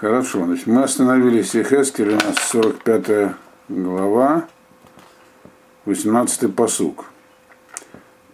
Хорошо, 0.00 0.46
значит, 0.46 0.66
мы 0.66 0.82
остановились 0.82 1.50
в 1.50 1.54
Ехескеле, 1.56 2.12
у 2.12 2.26
нас 2.26 2.38
45 2.52 3.34
глава, 3.68 4.46
18 5.84 6.54
посук. 6.56 7.04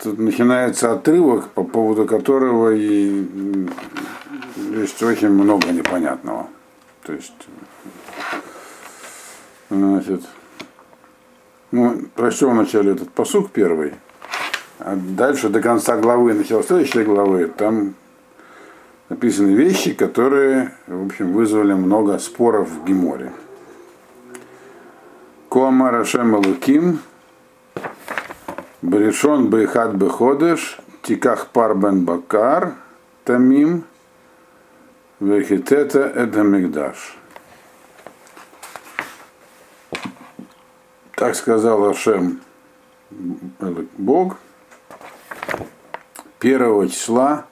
Тут 0.00 0.16
начинается 0.16 0.92
отрывок, 0.92 1.48
по 1.48 1.64
поводу 1.64 2.06
которого 2.06 2.72
и 2.72 3.66
есть 4.76 5.02
очень 5.02 5.30
много 5.30 5.72
непонятного. 5.72 6.46
То 7.02 7.14
есть, 7.14 7.48
значит, 9.68 10.22
ну, 11.72 12.00
прочтем 12.14 12.50
вначале 12.50 12.92
этот 12.92 13.10
посук 13.10 13.50
первый, 13.50 13.94
а 14.78 14.94
дальше 14.94 15.48
до 15.48 15.60
конца 15.60 15.96
главы, 15.96 16.32
начала 16.32 16.62
следующей 16.62 17.02
главы, 17.02 17.48
там 17.48 17.96
написаны 19.08 19.52
вещи, 19.52 19.94
которые, 19.94 20.74
в 20.86 21.06
общем, 21.06 21.32
вызвали 21.32 21.74
много 21.74 22.18
споров 22.18 22.68
в 22.68 22.84
Геморе. 22.84 23.32
Кома 25.48 25.90
Рашем 25.90 26.34
Луким, 26.34 27.00
Берешон 28.82 29.48
Бейхат 29.48 29.94
Беходеш, 29.94 30.78
Тиках 31.02 31.48
Пар 31.48 31.74
Бен 31.74 32.04
Бакар, 32.04 32.74
Тамим, 33.24 33.84
Вехитета 35.20 36.12
Эдамигдаш. 36.14 37.16
Так 41.14 41.34
сказал 41.34 41.88
Ашем 41.88 42.40
Бог, 43.96 44.36
первого 46.38 46.88
числа 46.88 47.46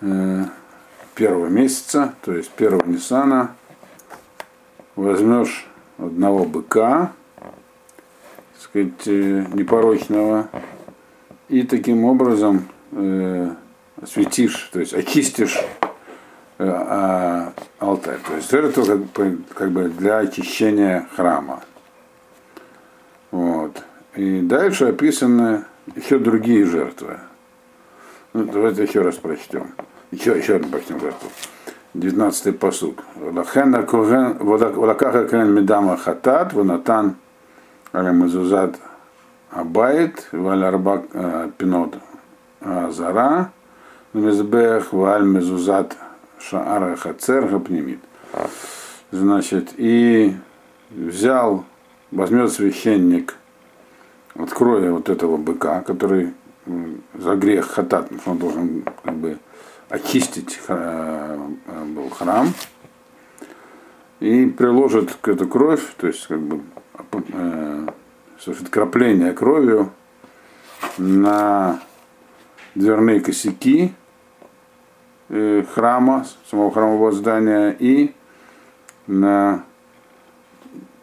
первого 0.00 1.46
месяца, 1.48 2.14
то 2.22 2.32
есть 2.32 2.50
первого 2.50 2.86
Ниссана, 2.86 3.54
возьмешь 4.96 5.66
одного 5.98 6.44
быка, 6.44 7.12
так 7.36 8.62
сказать, 8.62 9.06
э, 9.06 9.46
непорочного, 9.52 10.48
и 11.48 11.62
таким 11.62 12.04
образом 12.04 12.68
э, 12.92 13.50
осветишь, 14.00 14.70
то 14.72 14.80
есть 14.80 14.94
очистишь 14.94 15.58
э, 16.58 16.66
а, 16.66 17.52
алтарь. 17.78 18.18
То 18.26 18.36
есть 18.36 18.52
это 18.52 18.82
как 19.12 19.54
как 19.54 19.70
бы 19.72 19.88
для 19.88 20.18
очищения 20.18 21.06
храма. 21.16 21.62
Вот. 23.30 23.82
И 24.16 24.40
дальше 24.40 24.86
описаны 24.86 25.64
еще 25.94 26.18
другие 26.18 26.64
жертвы. 26.64 27.18
Ну, 28.32 28.44
давайте 28.44 28.84
еще 28.84 29.02
раз 29.02 29.16
прочтем. 29.16 29.74
Еще, 30.10 30.36
еще 30.36 30.56
одну 30.56 30.68
прочтем 30.68 31.00
жертву. 31.00 31.28
19-й 31.94 32.52
посуг. 32.52 33.02
Лахена 33.16 33.82
коген, 33.82 34.38
валакаха 34.38 35.26
кен 35.28 35.52
медама 35.52 35.96
хатат, 35.96 36.52
ванатан 36.52 37.16
аля 37.92 38.10
мезузат 38.10 38.76
абайт, 39.50 40.28
валь 40.32 40.64
арба 40.64 41.02
э, 41.12 41.50
пинот 41.58 41.94
зара, 42.60 43.50
мезбех 44.12 44.92
валь 44.92 45.24
мезузат 45.24 45.96
шаара 46.40 46.96
хацер 46.96 47.46
гапнемит. 47.46 48.00
Значит, 49.12 49.70
и 49.76 50.36
взял, 50.90 51.64
возьмет 52.10 52.52
священник 52.52 53.36
от 54.34 54.52
крови 54.52 54.88
вот 54.88 55.08
этого 55.08 55.36
быка, 55.36 55.82
который 55.82 56.34
за 57.14 57.34
грех 57.36 57.68
хатат, 57.68 58.08
он 58.26 58.38
должен 58.38 58.84
как 59.04 59.14
бы 59.14 59.38
очистить 59.90 60.60
э, 60.68 61.48
был 61.84 62.08
храм 62.10 62.48
и 64.20 64.46
приложит 64.46 65.18
эту 65.26 65.46
кровь, 65.46 65.82
то 65.96 66.06
есть 66.06 66.26
как 66.26 66.40
бы 66.40 66.60
э, 67.32 67.86
совершит 68.38 68.70
крапление 68.70 69.32
кровью 69.32 69.92
на 70.96 71.80
дверные 72.74 73.20
косяки 73.20 73.92
э, 75.28 75.64
храма, 75.74 76.24
самого 76.48 76.70
храмового 76.70 77.12
здания 77.12 77.74
и 77.76 78.14
на 79.08 79.64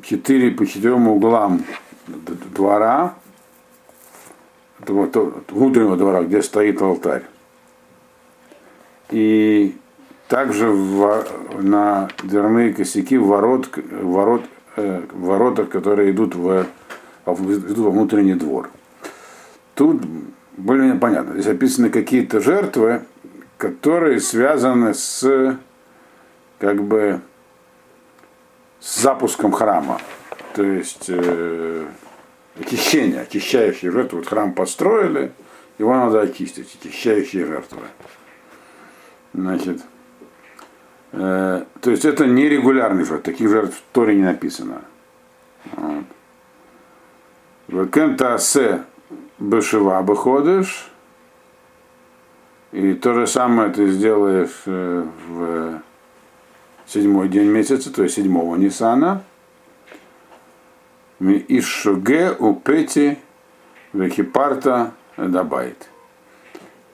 четыре 0.01 0.51
по 0.51 0.65
четырем 0.65 1.09
углам 1.09 1.65
двора, 2.07 3.15
внутреннего 4.79 5.97
двора, 5.97 6.23
где 6.23 6.41
стоит 6.41 6.81
алтарь. 6.81 7.23
И 9.09 9.75
также 10.27 10.67
в, 10.69 11.25
на 11.61 12.09
дверные 12.23 12.73
косяки 12.73 13.17
ворот, 13.17 13.69
ворот, 13.75 14.43
э, 14.75 15.03
ворота, 15.13 15.65
которые 15.65 16.11
идут, 16.11 16.35
в, 16.35 16.65
идут 17.25 17.77
во 17.77 17.91
внутренний 17.91 18.35
двор. 18.35 18.69
Тут 19.75 20.01
более-менее 20.57 20.99
понятно. 20.99 21.33
Здесь 21.33 21.47
описаны 21.47 21.89
какие-то 21.89 22.41
жертвы, 22.41 23.03
которые 23.57 24.19
связаны 24.19 24.93
с 24.93 25.57
как 26.59 26.83
бы 26.83 27.21
с 28.79 29.01
запуском 29.01 29.51
храма. 29.51 29.99
То 30.53 30.63
есть 30.63 31.05
э, 31.09 31.85
очищение, 32.59 33.21
очищающие 33.21 33.91
жертвы. 33.91 34.19
Вот 34.19 34.27
храм 34.27 34.53
построили, 34.53 35.31
его 35.77 35.93
надо 35.93 36.21
очистить, 36.21 36.75
очищающие 36.81 37.45
жертвы. 37.45 37.83
Значит, 39.37 39.83
э, 41.11 41.63
то 41.79 41.91
есть 41.91 42.05
это 42.05 42.25
нерегулярный 42.25 43.05
жертв, 43.05 43.23
таких 43.23 43.49
жертв 43.49 43.77
в 43.77 43.93
Торе 43.93 44.15
не 44.15 44.23
написано. 44.23 44.81
Вот. 45.73 46.05
Векента 47.67 48.33
асе 48.33 48.83
бешева 49.37 50.01
выходишь, 50.01 50.89
и 52.71 52.95
то 52.95 53.13
же 53.13 53.27
самое 53.27 53.69
ты 53.69 53.91
сделаешь 53.91 54.63
э, 54.65 55.05
в 55.27 55.81
седьмой 56.87 57.29
день 57.29 57.49
месяца, 57.49 57.93
то 57.93 58.01
есть 58.01 58.15
седьмого 58.15 58.55
Нисана. 58.55 59.23
Ишуге 61.19 62.35
у 62.39 62.55
Пети 62.55 63.19
Вехипарта 63.93 64.93
Дабайт 65.15 65.89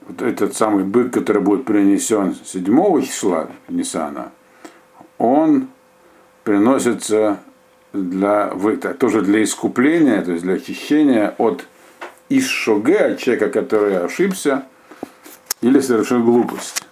вот 0.08 0.22
этот 0.22 0.56
самый 0.56 0.84
бык, 0.84 1.14
который 1.14 1.42
будет 1.42 1.66
принесен 1.66 2.36
7 2.44 3.02
числа 3.02 3.50
Нисана, 3.70 4.32
он 5.18 5.68
приносится 6.44 7.40
для, 7.94 8.50
тоже 9.00 9.22
для 9.22 9.44
искупления, 9.44 10.22
то 10.22 10.32
есть 10.32 10.44
для 10.44 10.56
очищения 10.56 11.36
от 11.38 11.66
Ишшоге, 12.30 12.98
от 12.98 13.20
человека, 13.20 13.50
который 13.50 14.04
ошибся 14.04 14.66
или 15.62 15.80
совершил 15.80 16.24
глупость. 16.24 16.84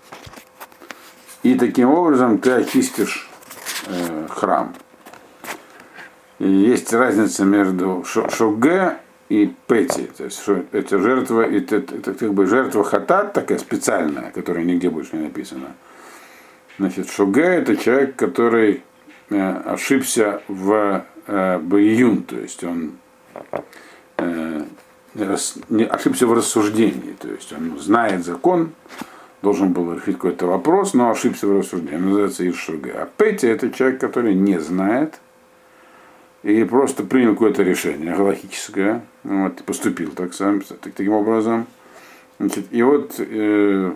И 1.43 1.55
таким 1.55 1.89
образом 1.89 2.37
ты 2.37 2.51
очистишь 2.51 3.27
э, 3.87 4.27
храм. 4.29 4.73
И 6.39 6.47
есть 6.47 6.93
разница 6.93 7.43
между 7.43 8.03
шоге 8.05 8.97
и 9.31 9.55
Пети, 9.65 10.09
то 10.17 10.25
есть 10.25 10.41
что 10.41 10.65
это 10.73 10.99
жертва, 10.99 11.43
это, 11.43 11.77
это 11.77 12.13
как 12.13 12.33
бы 12.33 12.45
жертва 12.47 12.83
хатат 12.83 13.31
такая 13.31 13.59
специальная, 13.59 14.29
которая 14.31 14.65
нигде 14.65 14.89
больше 14.89 15.15
не 15.15 15.23
написана. 15.23 15.67
Значит, 16.77 17.09
Шуге 17.09 17.43
это 17.43 17.77
человек, 17.77 18.17
который 18.17 18.83
э, 19.29 19.61
ошибся 19.65 20.41
в 20.49 21.05
э, 21.27 21.59
Баюн, 21.59 22.23
то 22.23 22.35
есть 22.35 22.61
он 22.65 22.97
э, 24.17 24.65
не, 25.69 25.85
ошибся 25.85 26.27
в 26.27 26.33
рассуждении, 26.33 27.15
то 27.17 27.29
есть 27.29 27.53
он 27.53 27.79
знает 27.79 28.25
закон, 28.25 28.73
должен 29.41 29.71
был 29.71 29.93
решить 29.93 30.15
какой-то 30.15 30.45
вопрос, 30.45 30.93
но 30.93 31.09
ошибся 31.09 31.47
в 31.47 31.57
рассуждении. 31.57 31.95
Он 31.95 32.07
называется 32.07 32.49
Ишуге. 32.49 32.91
А 32.97 33.05
Пети 33.05 33.47
это 33.47 33.71
человек, 33.71 34.01
который 34.01 34.35
не 34.35 34.59
знает, 34.59 35.21
и 36.43 36.63
просто 36.63 37.03
принял 37.03 37.33
какое-то 37.33 37.63
решение 37.63 38.15
галактическое, 38.15 39.03
вот, 39.23 39.63
поступил 39.63 40.11
так, 40.11 40.33
сам, 40.33 40.61
так, 40.61 40.79
таким 40.93 41.13
образом. 41.13 41.67
Значит, 42.39 42.65
и 42.71 42.81
вот 42.81 43.15
э, 43.19 43.93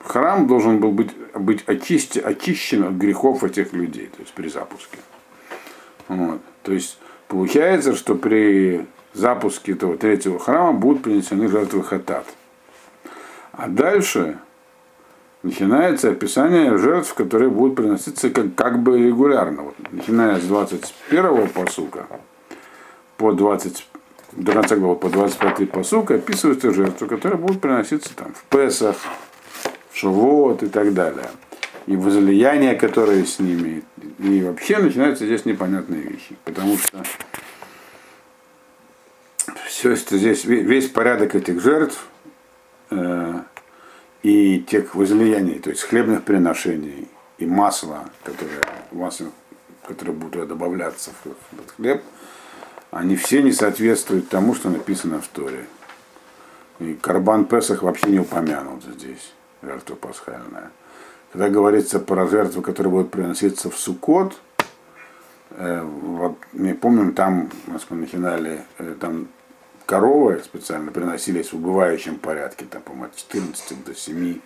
храм 0.00 0.46
должен 0.46 0.78
был 0.80 0.90
быть, 0.90 1.12
быть 1.34 1.62
очисти, 1.66 2.18
очищен 2.18 2.84
от 2.84 2.94
грехов 2.94 3.44
этих 3.44 3.72
людей, 3.72 4.06
то 4.06 4.20
есть 4.20 4.32
при 4.32 4.48
запуске. 4.48 4.98
Вот. 6.08 6.40
То 6.62 6.72
есть 6.72 6.98
получается, 7.28 7.94
что 7.94 8.16
при 8.16 8.86
запуске 9.12 9.72
этого 9.72 9.96
третьего 9.96 10.38
храма 10.38 10.72
будут 10.72 11.02
принесены 11.04 11.48
жертвы 11.48 11.84
хатат. 11.84 12.26
А 13.52 13.68
дальше 13.68 14.38
начинается 15.44 16.10
описание 16.10 16.76
жертв, 16.78 17.14
которые 17.14 17.50
будут 17.50 17.76
приноситься 17.76 18.30
как, 18.30 18.54
как 18.54 18.82
бы 18.82 18.98
регулярно. 18.98 19.62
Вот, 19.62 19.74
начиная 19.92 20.40
с 20.40 20.44
21 20.44 21.48
посука 21.48 22.06
по 23.18 23.32
20, 23.32 23.86
до 24.32 24.52
конца 24.52 24.76
главы 24.76 24.96
по 24.96 25.08
25 25.08 25.70
посук 25.70 26.10
описываются 26.10 26.72
жертвы, 26.72 27.06
которые 27.06 27.38
будут 27.38 27.60
приноситься 27.60 28.16
там 28.16 28.32
в 28.32 28.42
Песах, 28.44 28.96
в 29.90 29.98
Шавуот 29.98 30.62
и 30.62 30.66
так 30.66 30.92
далее. 30.94 31.30
и 31.86 31.96
возлияния, 31.96 32.74
которые 32.74 33.26
с 33.26 33.38
ними. 33.38 33.82
И 34.18 34.42
вообще 34.42 34.78
начинаются 34.78 35.26
здесь 35.26 35.44
непонятные 35.44 36.00
вещи. 36.00 36.34
Потому 36.44 36.78
что 36.78 37.02
все 39.66 39.92
это 39.92 40.16
здесь, 40.16 40.46
весь 40.46 40.88
порядок 40.88 41.34
этих 41.34 41.60
жертв 41.60 42.06
э, 42.90 43.42
и 44.24 44.58
тех 44.60 44.94
возлияний, 44.94 45.58
то 45.58 45.68
есть 45.68 45.82
хлебных 45.82 46.24
приношений 46.24 47.08
и 47.36 47.44
масла, 47.44 48.08
которое, 48.24 48.62
масло, 48.90 49.26
которое 49.86 50.12
будет 50.12 50.48
добавляться 50.48 51.10
в 51.10 51.26
этот 51.26 51.70
хлеб, 51.76 52.02
они 52.90 53.16
все 53.16 53.42
не 53.42 53.52
соответствуют 53.52 54.30
тому, 54.30 54.54
что 54.54 54.70
написано 54.70 55.20
в 55.20 55.28
Торе. 55.28 55.66
И 56.78 56.94
Карбан 56.94 57.44
Песах 57.44 57.82
вообще 57.82 58.08
не 58.08 58.18
упомянут 58.18 58.82
здесь, 58.84 59.34
жертва 59.60 59.94
пасхальная. 59.94 60.70
Когда 61.30 61.50
говорится 61.50 62.00
про 62.00 62.26
жертву, 62.26 62.62
которая 62.62 62.94
будет 62.94 63.10
приноситься 63.10 63.68
в 63.68 63.78
Сукот, 63.78 64.40
э, 65.50 65.82
вот, 65.82 66.38
мы 66.54 66.72
помним, 66.72 67.12
там, 67.12 67.50
мы 67.66 67.96
начинали, 67.96 68.64
э, 68.78 68.94
там 68.98 69.28
коровы 69.86 70.40
специально 70.44 70.90
приносились 70.90 71.52
в 71.52 71.56
убывающем 71.56 72.18
порядке, 72.18 72.66
там, 72.70 72.82
по-моему, 72.82 73.06
от 73.06 73.16
14 73.16 73.84
до 73.84 73.94
7, 73.94 74.40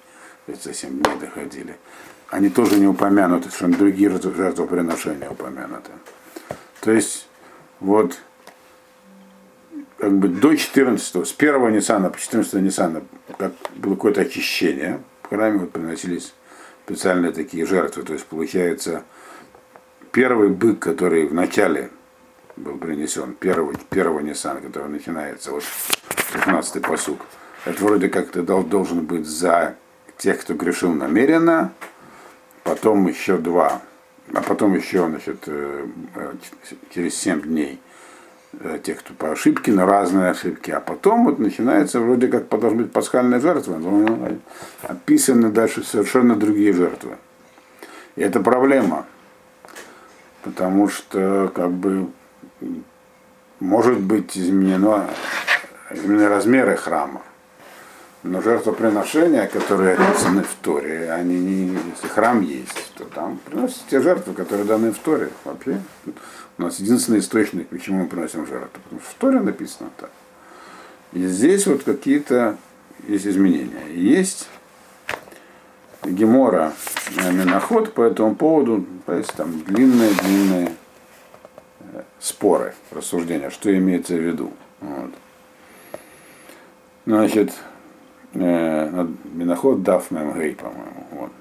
за 0.46 0.74
7 0.74 1.02
дней 1.02 1.16
доходили. 1.20 1.76
Они 2.30 2.48
тоже 2.48 2.76
не 2.76 2.86
упомянуты, 2.86 3.44
совершенно 3.44 3.76
другие 3.76 4.10
жертвоприношения 4.10 5.30
упомянуты. 5.30 5.92
То 6.80 6.92
есть, 6.92 7.26
вот, 7.80 8.18
как 9.98 10.12
бы 10.12 10.28
до 10.28 10.54
14, 10.54 11.26
с 11.26 11.34
1 11.36 11.72
Ниссана 11.72 12.10
по 12.10 12.18
14 12.18 12.54
Ниссана 12.54 13.02
как 13.36 13.52
было 13.76 13.94
какое-то 13.94 14.22
очищение, 14.22 15.00
в 15.22 15.28
храме 15.28 15.58
вот 15.58 15.72
приносились 15.72 16.34
специальные 16.84 17.32
такие 17.32 17.66
жертвы, 17.66 18.02
то 18.02 18.12
есть 18.12 18.26
получается 18.26 19.02
первый 20.12 20.48
бык, 20.50 20.78
который 20.78 21.26
в 21.26 21.34
начале 21.34 21.90
был 22.58 22.76
принесен, 22.78 23.34
первый, 23.38 23.76
первого 23.90 24.20
Ниссана, 24.20 24.60
который 24.60 24.88
начинается, 24.88 25.52
вот 25.52 25.64
15-й 26.34 26.80
посук, 26.80 27.20
это 27.64 27.84
вроде 27.84 28.08
как 28.08 28.30
то 28.30 28.42
должен 28.42 29.04
быть 29.04 29.26
за 29.26 29.76
тех, 30.16 30.40
кто 30.40 30.54
грешил 30.54 30.92
намеренно, 30.92 31.72
потом 32.64 33.06
еще 33.06 33.36
два, 33.36 33.82
а 34.34 34.42
потом 34.42 34.74
еще, 34.74 35.06
значит, 35.08 35.44
э, 35.46 35.86
э, 36.14 36.32
через 36.90 37.16
7 37.16 37.42
дней 37.42 37.80
Э, 38.60 38.78
тех, 38.82 39.00
кто 39.00 39.12
по 39.12 39.30
ошибке, 39.30 39.72
на 39.72 39.84
разные 39.84 40.30
ошибки. 40.30 40.70
А 40.70 40.80
потом 40.80 41.26
вот 41.26 41.38
начинается 41.38 42.00
вроде 42.00 42.28
как 42.28 42.48
должна 42.48 42.82
быть 42.82 42.92
пасхальная 42.92 43.40
жертва, 43.40 43.76
но 43.76 44.38
описаны 44.82 45.50
дальше 45.50 45.84
совершенно 45.84 46.34
другие 46.34 46.72
жертвы. 46.72 47.18
И 48.16 48.22
это 48.22 48.40
проблема, 48.40 49.04
потому 50.42 50.88
что 50.88 51.52
как 51.54 51.70
бы 51.70 52.08
может 53.60 54.00
быть 54.00 54.36
изменено 54.36 55.08
именно 55.90 56.28
размеры 56.28 56.76
храма. 56.76 57.22
Но 58.24 58.42
жертвоприношения, 58.42 59.46
которые 59.46 59.94
описаны 59.94 60.42
в 60.42 60.54
Торе, 60.60 61.12
они 61.12 61.38
не, 61.38 61.78
если 61.94 62.08
храм 62.08 62.40
есть, 62.42 62.92
то 62.96 63.04
там 63.04 63.38
приносят 63.44 63.82
те 63.88 64.00
жертвы, 64.00 64.34
которые 64.34 64.64
даны 64.66 64.90
в 64.90 64.98
Торе. 64.98 65.30
Вообще 65.44 65.80
у 66.58 66.62
нас 66.62 66.80
единственный 66.80 67.20
источник, 67.20 67.68
почему 67.68 68.02
мы 68.02 68.08
приносим 68.08 68.46
жертву. 68.46 68.80
Потому 68.82 69.00
что 69.00 69.10
в 69.10 69.14
Торе 69.14 69.40
написано 69.40 69.90
так. 69.96 70.10
И 71.12 71.26
здесь 71.26 71.66
вот 71.66 71.84
какие-то 71.84 72.56
есть 73.06 73.26
изменения. 73.26 73.86
Есть 73.94 74.48
Гемора 76.02 76.72
Миноход 77.32 77.92
по 77.92 78.02
этому 78.02 78.34
поводу, 78.34 78.84
есть 79.08 79.32
там 79.34 79.60
длинные-длинные 79.62 80.66
э, 80.66 80.72
споры, 82.18 82.74
рассуждения, 82.90 83.50
что 83.50 83.76
имеется 83.76 84.14
в 84.14 84.20
виду. 84.20 84.52
Вот. 84.80 85.10
Значит, 87.06 87.54
э, 88.34 89.06
Миноход 89.24 89.82
Даф 89.82 90.10
Мемгей, 90.10 90.54
по-моему. 90.54 91.06
Вот. 91.12 91.32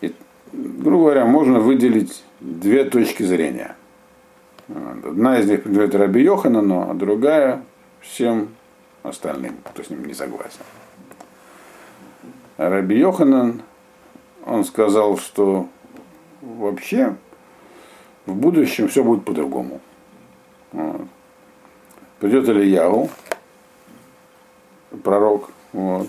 И, 0.00 0.14
грубо 0.52 1.04
говоря, 1.04 1.24
можно 1.26 1.60
выделить 1.60 2.24
две 2.40 2.84
точки 2.84 3.22
зрения. 3.22 3.76
Одна 4.68 5.38
из 5.38 5.48
них 5.48 5.62
принадлежит 5.62 5.94
Раби 5.94 6.22
Йоханану, 6.22 6.90
а 6.90 6.94
другая 6.94 7.62
всем 8.00 8.48
остальным, 9.02 9.56
кто 9.64 9.82
с 9.82 9.90
ним 9.90 10.04
не 10.04 10.14
согласен. 10.14 10.60
Раби 12.58 12.98
Йоханан, 12.98 13.62
он 14.44 14.64
сказал, 14.64 15.16
что 15.16 15.68
вообще 16.42 17.16
в 18.28 18.36
будущем 18.36 18.88
все 18.88 19.02
будет 19.02 19.24
по-другому. 19.24 19.80
Вот. 20.72 21.02
Придет 22.20 22.48
Ильяу, 22.48 23.10
пророк, 25.02 25.50
вот, 25.72 26.08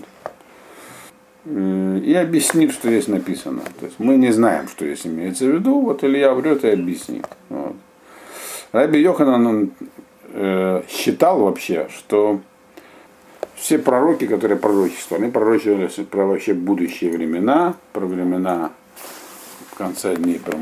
и 1.46 2.14
объяснит, 2.14 2.72
что 2.72 2.88
здесь 2.88 3.08
написано. 3.08 3.62
То 3.78 3.86
есть 3.86 3.98
мы 3.98 4.16
не 4.16 4.30
знаем, 4.32 4.68
что 4.68 4.84
здесь 4.84 5.06
имеется 5.06 5.46
в 5.46 5.48
виду, 5.48 5.80
вот 5.80 6.04
Илья 6.04 6.34
врет 6.34 6.64
и 6.64 6.68
объяснит. 6.68 7.26
Вот. 7.48 7.76
Раби 8.72 9.00
Йоханан 9.00 9.72
э, 10.32 10.82
считал 10.88 11.40
вообще, 11.40 11.88
что 11.96 12.40
все 13.54 13.78
пророки, 13.78 14.26
которые 14.26 14.58
пророчествовали, 14.58 15.24
они 15.24 15.32
пророчествовали 15.32 15.88
про 16.04 16.26
вообще 16.26 16.54
будущие 16.54 17.10
времена, 17.10 17.74
про 17.92 18.06
времена 18.06 18.72
в 19.80 19.82
конце 19.82 20.14
дней 20.14 20.38
про 20.38 20.58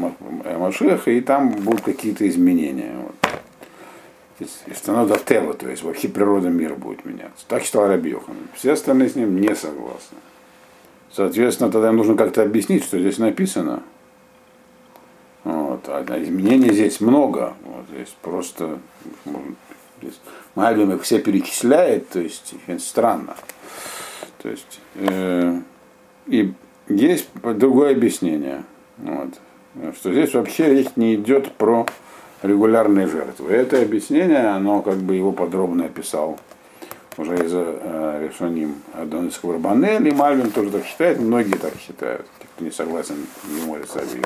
Машеха, 0.58 1.10
и 1.10 1.20
там 1.20 1.50
будут 1.50 1.80
какие-то 1.80 2.28
изменения. 2.28 2.94
Вот. 3.02 3.14
И 4.38 4.74
становится 4.74 5.24
тело, 5.24 5.54
то 5.54 5.68
есть 5.68 5.82
вообще 5.82 6.08
природа 6.08 6.48
мира 6.48 6.76
будет 6.76 7.04
меняться. 7.04 7.44
Так 7.48 7.64
считал 7.64 7.88
Раби 7.88 8.10
Йохан. 8.10 8.36
Все 8.54 8.74
остальные 8.74 9.08
с 9.08 9.16
ним 9.16 9.40
не 9.40 9.52
согласны. 9.56 10.18
Соответственно, 11.10 11.72
тогда 11.72 11.88
им 11.88 11.96
нужно 11.96 12.14
как-то 12.14 12.42
объяснить, 12.42 12.84
что 12.84 13.00
здесь 13.00 13.18
написано. 13.18 13.82
Вот. 15.42 15.88
А 15.88 16.22
изменений 16.22 16.70
здесь 16.70 17.00
много. 17.00 17.54
Вот. 17.64 17.86
Здесь 17.92 18.14
просто 18.22 18.78
здесь, 20.00 20.20
их 20.54 21.02
все 21.02 21.18
перечисляет, 21.18 22.08
то 22.10 22.20
есть 22.20 22.54
очень 22.68 22.78
странно. 22.78 23.34
То 24.40 24.48
есть, 24.48 24.80
э, 24.94 25.60
и 26.28 26.52
есть 26.88 27.28
другое 27.42 27.96
объяснение. 27.96 28.62
Вот. 28.98 29.94
Что 29.96 30.12
здесь 30.12 30.34
вообще 30.34 30.74
речь 30.74 30.96
не 30.96 31.14
идет 31.14 31.52
про 31.52 31.86
регулярные 32.42 33.06
жертвы. 33.06 33.52
Это 33.52 33.80
объяснение, 33.80 34.48
оно 34.48 34.82
как 34.82 34.96
бы 34.96 35.14
его 35.14 35.32
подробно 35.32 35.86
описал 35.86 36.38
уже 37.16 37.34
из 37.34 37.50
э, 37.52 38.28
Решоним 38.28 38.76
Адон 38.94 39.28
из 39.28 39.36
Хварбанель, 39.36 40.06
и 40.06 40.12
Мальвин 40.12 40.50
тоже 40.50 40.70
так 40.70 40.84
считает, 40.84 41.18
многие 41.18 41.56
так 41.56 41.74
считают, 41.84 42.24
те, 42.40 42.46
кто 42.54 42.64
не 42.64 42.70
согласен 42.70 43.16
с 43.42 43.60
Геморе 43.60 43.84
Саби 43.86 44.22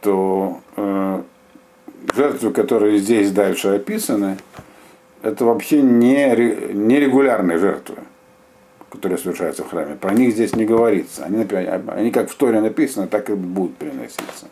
что 0.00 0.60
э, 0.76 1.22
жертвы, 2.14 2.50
которые 2.50 2.98
здесь 2.98 3.30
дальше 3.30 3.68
описаны, 3.68 4.36
это 5.22 5.46
вообще 5.46 5.80
не, 5.80 6.26
не 6.74 7.00
регулярные 7.00 7.56
жертвы, 7.56 7.96
которые 8.94 9.18
совершаются 9.18 9.64
в 9.64 9.70
храме. 9.70 9.96
Про 9.96 10.14
них 10.14 10.32
здесь 10.32 10.54
не 10.54 10.64
говорится. 10.64 11.24
Они, 11.24 11.44
они 11.44 12.10
как 12.10 12.30
в 12.30 12.34
Торе 12.36 12.60
написано, 12.60 13.08
так 13.08 13.28
и 13.28 13.34
будут 13.34 13.76
приноситься. 13.76 14.46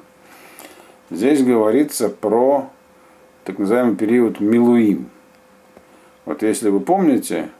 Здесь 1.10 1.42
говорится 1.42 2.08
про 2.08 2.70
так 3.44 3.58
называемый 3.58 3.96
период 3.96 4.40
Милуим. 4.40 5.10
Вот 6.24 6.42
если 6.42 6.70
вы 6.70 6.80
помните, 6.80 7.50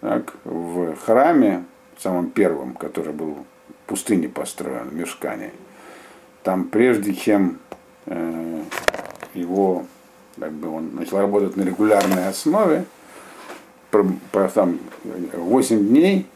так, 0.00 0.34
в 0.44 0.96
храме, 0.96 1.64
самом 1.98 2.30
первом, 2.30 2.74
который 2.74 3.12
был 3.12 3.34
в 3.34 3.86
пустыне 3.86 4.28
построен, 4.28 4.88
в 4.88 4.94
Мешкане, 4.94 5.52
там 6.42 6.64
прежде 6.64 7.14
чем 7.14 7.58
э, 8.06 8.62
его, 9.34 9.84
как 10.38 10.52
бы 10.52 10.68
он 10.68 10.94
начал 10.94 11.18
работать 11.18 11.56
на 11.56 11.62
регулярной 11.62 12.28
основе, 12.28 12.84
там 14.54 14.78
8 15.32 15.88
дней 15.88 16.26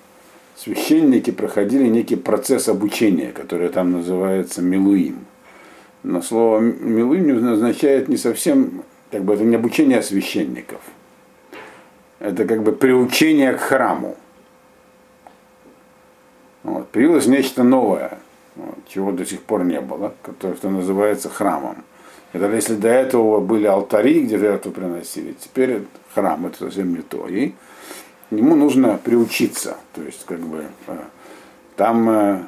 священники 0.57 1.31
проходили 1.31 1.89
некий 1.89 2.17
процесс 2.17 2.69
обучения, 2.69 3.33
который 3.33 3.69
там 3.69 3.93
называется 3.93 4.63
Милуим. 4.63 5.25
Но 6.03 6.23
слово 6.23 6.61
Милуим 6.61 7.53
означает 7.53 8.09
не 8.09 8.17
совсем, 8.17 8.83
как 9.11 9.25
бы 9.25 9.35
это 9.35 9.45
не 9.45 9.57
обучение 9.57 10.03
священников. 10.03 10.81
Это 12.19 12.45
как 12.45 12.63
бы 12.63 12.73
приучение 12.73 13.55
к 13.55 13.61
храму. 13.61 14.17
Вот. 16.65 16.89
Появилось 16.89 17.27
нечто 17.27 17.63
новое 17.63 18.19
вот, 18.59 18.77
чего 18.89 19.13
до 19.13 19.25
сих 19.25 19.43
пор 19.43 19.65
не 19.65 19.81
было, 19.81 20.15
которое 20.23 20.57
что 20.57 20.69
называется 20.71 21.29
храмом. 21.29 21.85
Это 22.33 22.51
если 22.51 22.75
до 22.75 22.89
этого 22.89 23.41
были 23.41 23.67
алтари, 23.67 24.21
где 24.21 24.39
жертву 24.39 24.71
приносили, 24.71 25.33
теперь 25.33 25.85
храм 26.15 26.47
это 26.47 26.59
совсем 26.59 26.95
не 26.95 27.03
то. 27.03 27.27
И 27.27 27.55
ему 28.31 28.55
нужно 28.55 28.99
приучиться. 29.03 29.77
То 29.95 30.03
есть, 30.03 30.25
как 30.27 30.41
бы, 30.41 30.67
э, 30.87 30.99
там 31.77 32.11
э, 32.11 32.43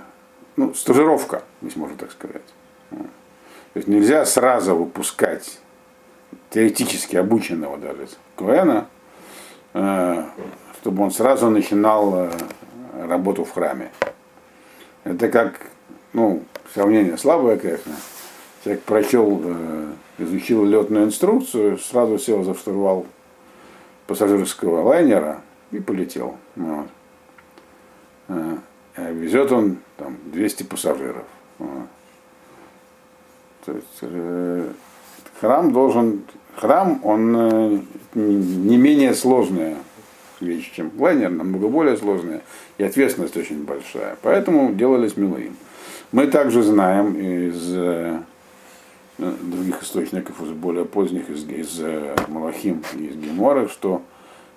ну, 0.56 0.74
стажировка, 0.74 1.42
если 1.62 1.78
можно 1.78 1.96
так 1.96 2.12
сказать. 2.12 2.42
То 2.90 3.76
есть 3.76 3.88
нельзя 3.88 4.26
сразу 4.26 4.74
выпускать 4.74 5.58
теоретически 6.50 7.16
обученного 7.16 7.78
даже 7.78 8.08
Коэна, 8.36 8.88
э, 9.72 10.24
чтобы 10.80 11.04
он 11.04 11.10
сразу 11.10 11.48
начинал 11.48 12.28
работу 12.92 13.44
в 13.44 13.52
храме. 13.52 13.90
Это 15.04 15.28
как, 15.28 15.60
ну, 16.12 16.42
сравнение 16.74 17.16
слабое, 17.16 17.56
конечно. 17.56 17.92
Человек 18.62 18.82
прочел, 18.82 19.40
э, 19.44 19.92
изучил 20.18 20.64
летную 20.64 21.06
инструкцию, 21.06 21.78
сразу 21.78 22.18
сел 22.18 22.42
за 22.44 22.54
штурвал 22.54 23.06
пассажирского 24.06 24.82
лайнера 24.82 25.40
и 25.70 25.78
полетел. 25.80 26.36
Вот. 26.56 26.86
Везет 28.96 29.50
он 29.50 29.78
там 29.96 30.16
200 30.26 30.64
пассажиров. 30.64 31.24
Вот. 31.58 31.86
То 33.64 33.72
есть, 33.72 33.98
э, 34.00 34.72
храм 35.40 35.72
должен, 35.72 36.22
храм, 36.56 37.00
он 37.04 37.36
э, 37.36 37.78
не 38.14 38.76
менее 38.78 39.14
сложная 39.14 39.76
вещь, 40.40 40.72
чем 40.74 40.90
лайнер, 40.98 41.30
намного 41.30 41.68
более 41.68 41.96
сложная, 41.96 42.40
и 42.78 42.84
ответственность 42.84 43.36
очень 43.36 43.64
большая. 43.64 44.16
Поэтому 44.22 44.72
делались 44.72 45.16
милым. 45.16 45.56
Мы 46.12 46.26
также 46.26 46.62
знаем 46.62 47.14
из 47.14 47.74
э, 47.76 48.20
других 49.20 49.82
источников, 49.82 50.40
из 50.42 50.50
более 50.50 50.84
поздних, 50.84 51.30
из, 51.30 51.44
из 51.48 51.80
Малахим 52.28 52.82
и 52.94 53.06
из 53.06 53.16
Гемора, 53.16 53.68
что 53.68 54.02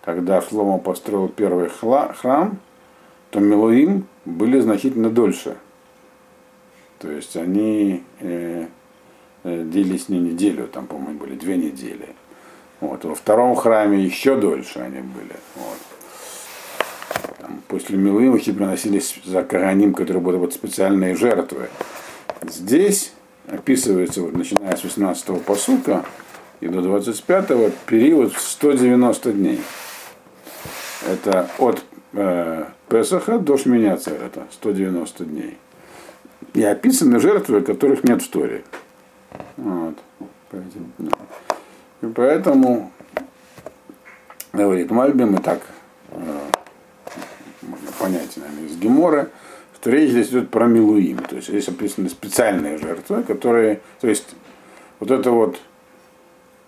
когда 0.03 0.41
Шлома 0.41 0.79
построил 0.79 1.27
первый 1.27 1.70
храм, 1.70 2.58
то 3.29 3.39
Милуим 3.39 4.08
были 4.25 4.60
значительно 4.60 5.10
дольше. 5.10 5.58
То 7.00 7.12
есть 7.12 7.36
они 7.36 8.03
э, 8.20 8.67
Э, 9.43 9.63
длились 9.63 10.08
не 10.08 10.20
неделю, 10.20 10.67
там, 10.67 10.88
по-моему, 10.88 11.20
были 11.20 11.36
две 11.36 11.58
недели. 11.58 12.08
Вот. 12.79 13.03
Во 13.03 13.13
втором 13.13 13.55
храме 13.55 14.01
еще 14.01 14.38
дольше 14.38 14.79
они 14.79 15.01
были. 15.01 15.36
Вот. 15.55 15.77
Там, 17.39 17.62
после 17.67 17.98
Милымахи 17.98 18.53
приносились 18.53 19.20
за 19.25 19.43
Караним, 19.43 19.93
которые 19.93 20.24
были 20.24 20.38
вот 20.38 20.53
специальные 20.53 21.15
жертвы. 21.15 21.70
Здесь 22.48 23.12
описывается, 23.53 24.22
вот, 24.22 24.33
начиная 24.33 24.75
с 24.75 24.83
18-го 24.83 25.39
посука 25.39 26.05
и 26.60 26.67
до 26.67 26.79
25-го, 26.79 27.72
период 27.86 28.33
в 28.33 28.41
190 28.41 29.33
дней. 29.33 29.62
Это 31.07 31.50
от 31.57 31.83
э, 32.13 32.65
Песаха 32.89 33.38
до 33.38 33.57
Шминяца, 33.57 34.12
это 34.12 34.48
190 34.51 35.25
дней. 35.25 35.57
И 36.53 36.63
описаны 36.63 37.19
жертвы, 37.19 37.62
которых 37.62 38.03
нет 38.03 38.22
в 38.22 38.29
Торе. 38.29 38.63
Вот. 39.57 39.95
И 42.01 42.07
поэтому, 42.07 42.91
говорит 44.51 44.91
Мальбим, 44.91 45.36
и 45.36 45.41
так 45.41 45.62
э, 46.12 46.39
наверное, 48.01 48.65
из 48.65 48.77
Гемора, 48.77 49.29
что 49.83 49.91
речь 49.91 50.11
здесь 50.11 50.29
идет 50.29 50.49
про 50.49 50.65
Милуим. 50.65 51.17
То 51.17 51.35
есть 51.35 51.49
здесь 51.49 51.67
описаны 51.67 52.07
специальные 52.07 52.77
жертвы, 52.77 53.21
которые, 53.23 53.81
то 53.99 54.07
есть 54.07 54.33
вот 55.01 55.11
это 55.11 55.29
вот 55.31 55.59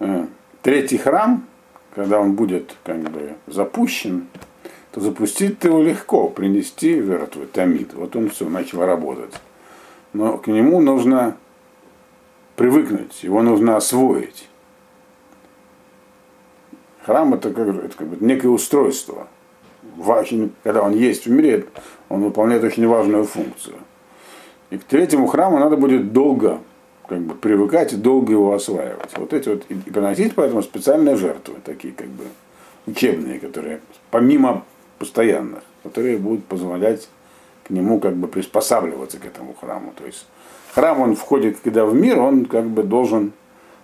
э, 0.01 0.25
третий 0.62 0.98
храм, 0.98 1.45
когда 1.93 2.19
он 2.19 2.34
будет 2.34 2.75
как 2.84 2.98
бы 2.98 3.36
запущен, 3.48 4.27
то 4.91 5.00
запустить 5.00 5.63
его 5.63 5.81
легко, 5.81 6.27
принести 6.27 7.01
жертву, 7.01 7.45
тамид. 7.45 7.93
Вот 7.93 8.17
он 8.17 8.29
все, 8.29 8.50
начал 8.50 8.86
работать. 8.86 9.34
Но 10.12 10.38
к 10.38 10.48
нему 10.48 10.81
нужно 10.81 11.38
привыкнуть, 12.57 13.24
его 13.24 13.41
нужно 13.41 13.77
освоить. 13.77 14.50
Храм 17.05 17.34
это 17.34 17.53
как, 17.53 17.65
это 17.65 17.95
как 17.95 18.07
бы 18.07 18.17
некое 18.19 18.50
устройство. 18.50 19.29
Важен, 19.96 20.52
когда 20.64 20.82
он 20.82 20.94
есть 20.94 21.25
в 21.25 21.32
мире, 21.32 21.66
он 22.10 22.24
выполняет 22.24 22.64
очень 22.64 22.88
важную 22.88 23.25
функцию. 23.25 23.75
И 24.70 24.78
к 24.78 24.84
третьему 24.84 25.28
храму 25.28 25.60
надо 25.60 25.78
будет 25.78 26.12
долго 26.12 26.60
как 27.08 27.20
бы, 27.22 27.36
привыкать 27.36 27.94
и 27.94 27.96
долго 27.96 28.34
его 28.34 28.54
осваивать. 28.54 29.18
Вот 29.18 29.34
эти 29.34 29.50
вот, 29.50 29.64
и 29.70 29.75
приносить 29.75 30.36
поэтому 30.36 30.62
специальные 30.62 31.16
жертвы, 31.16 31.56
такие 31.64 31.94
как 31.94 32.08
бы 32.08 32.25
учебные, 32.88 33.40
которые 33.40 33.80
помимо 34.12 34.64
постоянных, 35.00 35.64
которые 35.84 36.18
будут 36.18 36.46
позволять 36.46 37.10
к 37.64 37.70
нему 37.70 38.00
как 38.00 38.16
бы 38.16 38.28
приспосабливаться 38.28 39.18
к 39.20 39.25
этому 39.25 39.56
храму. 39.60 39.94
То 39.98 40.06
есть 40.06 40.25
храм, 40.74 41.00
он 41.02 41.16
входит, 41.16 41.60
когда 41.64 41.86
в 41.86 41.94
мир, 41.94 42.20
он 42.20 42.46
как 42.46 42.66
бы 42.66 42.84
должен 42.84 43.34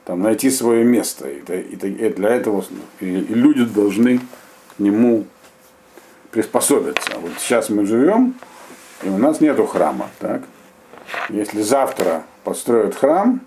там, 0.05 0.21
найти 0.21 0.49
свое 0.49 0.83
место. 0.83 1.29
И, 1.29 1.41
для 1.41 2.29
этого 2.29 2.63
и 2.99 3.05
люди 3.05 3.65
должны 3.65 4.19
к 4.75 4.79
нему 4.79 5.25
приспособиться. 6.31 7.11
Вот 7.19 7.31
сейчас 7.39 7.69
мы 7.69 7.85
живем, 7.85 8.35
и 9.03 9.09
у 9.09 9.17
нас 9.17 9.41
нету 9.41 9.65
храма. 9.65 10.07
Так? 10.19 10.43
Если 11.29 11.61
завтра 11.61 12.23
построят 12.43 12.95
храм, 12.95 13.41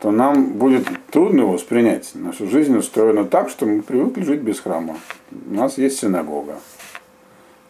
то 0.00 0.10
нам 0.10 0.54
будет 0.54 0.88
трудно 1.10 1.42
его 1.42 1.52
воспринять. 1.52 2.10
Наша 2.14 2.46
жизнь 2.46 2.76
устроена 2.76 3.24
так, 3.24 3.48
что 3.48 3.66
мы 3.66 3.82
привыкли 3.82 4.22
жить 4.22 4.40
без 4.40 4.58
храма. 4.58 4.96
У 5.30 5.54
нас 5.54 5.78
есть 5.78 6.00
синагога. 6.00 6.56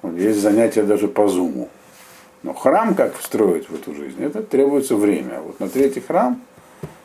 Вот 0.00 0.16
есть 0.16 0.40
занятия 0.40 0.82
даже 0.82 1.08
по 1.08 1.28
зуму. 1.28 1.68
Но 2.42 2.54
храм 2.54 2.94
как 2.94 3.16
встроить 3.16 3.68
в 3.68 3.74
эту 3.74 3.94
жизнь, 3.94 4.22
это 4.22 4.42
требуется 4.42 4.96
время. 4.96 5.40
Вот 5.40 5.60
на 5.60 5.68
третий 5.68 6.00
храм 6.00 6.40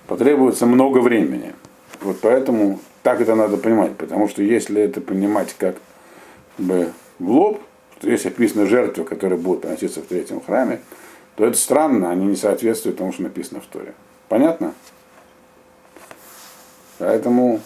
потребуется 0.08 0.66
много 0.66 1.00
времени. 1.00 1.54
Вот 2.02 2.20
поэтому 2.22 2.80
так 3.04 3.22
это 3.22 3.36
надо 3.36 3.58
понимать, 3.58 3.96
потому 3.98 4.28
что 4.30 4.42
если 4.42 4.82
это 4.82 5.02
понимать 5.02 5.56
как 5.58 5.76
бы 6.58 6.92
в 7.20 7.30
лоб, 7.30 7.62
есть 8.02 8.26
описаны 8.26 8.68
жертвы, 8.68 9.04
которые 9.04 9.40
будут 9.40 9.62
приноситься 9.62 10.02
в 10.02 10.06
третьем 10.06 10.42
храме, 10.42 10.82
то 11.36 11.46
это 11.46 11.58
странно, 11.58 12.10
они 12.12 12.26
не 12.26 12.36
соответствуют 12.36 12.98
тому, 12.98 13.12
что 13.12 13.24
написано 13.24 13.62
в 13.62 13.66
Торе. 13.66 13.94
Понятно? 14.28 14.74
Поэтому 17.00 17.62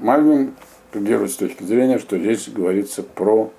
Мальвин 0.00 0.54
придерживается 0.90 1.38
точки 1.38 1.62
зрения, 1.62 1.98
что 1.98 2.18
здесь 2.18 2.48
говорится 2.48 3.02
про 3.02 3.52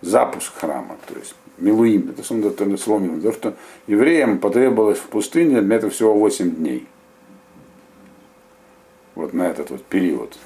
запуск 0.00 0.54
храма, 0.54 0.96
то 1.06 1.18
есть 1.18 1.34
Милуим, 1.58 2.10
это 2.10 2.22
слово 2.22 3.00
Милуим, 3.00 3.16
потому 3.16 3.34
что 3.34 3.56
евреям 3.88 4.38
потребовалось 4.38 4.98
в 4.98 5.08
пустыне 5.08 5.60
для 5.60 5.76
этого 5.76 5.90
всего 5.90 6.14
8 6.14 6.54
дней. 6.54 6.86
Вот 9.16 9.32
на 9.32 9.42
этот 9.42 9.70
вот 9.70 9.84
период. 9.84 10.38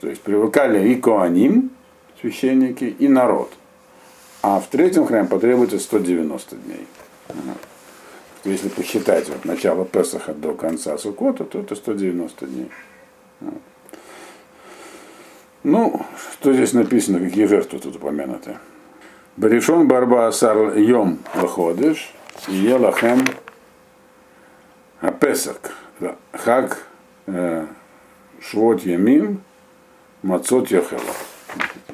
То 0.00 0.08
есть 0.08 0.22
привыкали 0.22 0.88
и 0.90 0.96
Коаним, 0.96 1.70
священники, 2.20 2.84
и 2.84 3.08
народ. 3.08 3.52
А 4.42 4.60
в 4.60 4.66
третьем 4.66 5.06
храме 5.06 5.28
потребуется 5.28 5.78
190 5.78 6.56
дней. 6.56 6.86
Если 8.44 8.68
посчитать 8.68 9.28
от 9.28 9.44
начала 9.44 9.84
Песаха 9.84 10.32
до 10.32 10.54
конца 10.54 10.96
Сукота, 10.98 11.44
то 11.44 11.58
это 11.58 11.74
190 11.74 12.46
дней. 12.46 12.70
Ну, 15.64 16.00
что 16.32 16.52
здесь 16.52 16.72
написано, 16.72 17.18
какие 17.18 17.46
жертвы 17.46 17.80
тут 17.80 17.96
упомянуты? 17.96 18.58
Баришон 19.36 19.88
барба 19.88 20.28
асар 20.28 20.78
йом 20.78 21.18
лаходыш, 21.34 22.14
елахем 22.46 23.24
апесак, 25.00 25.72
хак 26.32 26.86
э, 27.26 27.66
швот 28.40 28.82
ямим, 28.82 29.42
мацот 30.26 30.70
яхела. 30.70 31.02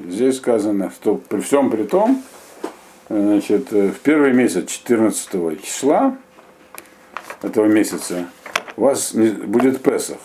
Здесь 0.08 0.38
сказано, 0.38 0.90
что 0.90 1.16
при 1.16 1.40
всем 1.40 1.70
при 1.70 1.84
том, 1.84 2.22
значит, 3.08 3.70
в 3.70 3.94
первый 4.02 4.32
месяц 4.32 4.70
14 4.70 5.62
числа 5.62 6.16
этого 7.42 7.66
месяца 7.66 8.26
у 8.76 8.82
вас 8.82 9.12
будет 9.12 9.82
Песах. 9.82 10.18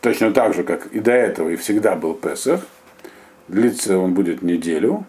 Точно 0.00 0.32
так 0.32 0.54
же, 0.54 0.62
как 0.62 0.86
и 0.86 1.00
до 1.00 1.12
этого, 1.12 1.50
и 1.50 1.56
всегда 1.56 1.94
был 1.94 2.14
Песах. 2.14 2.60
Длится 3.48 3.98
он 3.98 4.14
будет 4.14 4.42
неделю. 4.42 5.04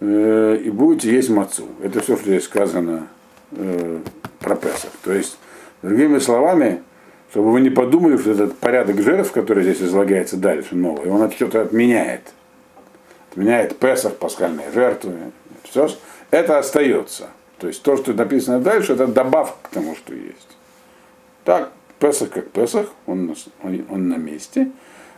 Э, 0.00 0.56
и 0.62 0.70
будете 0.70 1.12
есть 1.12 1.30
мацу. 1.30 1.68
Это 1.82 2.00
все, 2.00 2.16
что 2.16 2.26
здесь 2.26 2.44
сказано 2.44 3.08
э, 3.52 4.00
про 4.40 4.56
Песах. 4.56 4.90
То 5.02 5.12
есть, 5.12 5.38
другими 5.82 6.18
словами, 6.18 6.82
чтобы 7.30 7.52
вы 7.52 7.60
не 7.60 7.70
подумали, 7.70 8.16
что 8.16 8.32
этот 8.32 8.58
порядок 8.58 9.00
жертв, 9.00 9.32
который 9.32 9.62
здесь 9.62 9.80
излагается 9.80 10.36
дальше, 10.36 10.74
новый, 10.74 11.10
он 11.10 11.22
от 11.22 11.32
что-то 11.34 11.62
отменяет. 11.62 12.32
Отменяет 13.30 13.78
Песах, 13.78 14.16
пасхальные 14.16 14.72
жертвы. 14.72 15.14
Все, 15.62 15.88
это 16.30 16.58
остается. 16.58 17.28
То 17.58 17.68
есть 17.68 17.82
то, 17.82 17.96
что 17.96 18.12
написано 18.12 18.58
дальше, 18.58 18.94
это 18.94 19.06
добавка 19.06 19.56
к 19.62 19.68
тому, 19.68 19.94
что 19.94 20.12
есть. 20.12 20.56
Так, 21.44 21.70
Песах 22.00 22.30
как 22.30 22.50
Песах, 22.50 22.88
он, 23.06 23.36
он, 23.62 23.84
он 23.88 24.08
на 24.08 24.16
месте. 24.16 24.70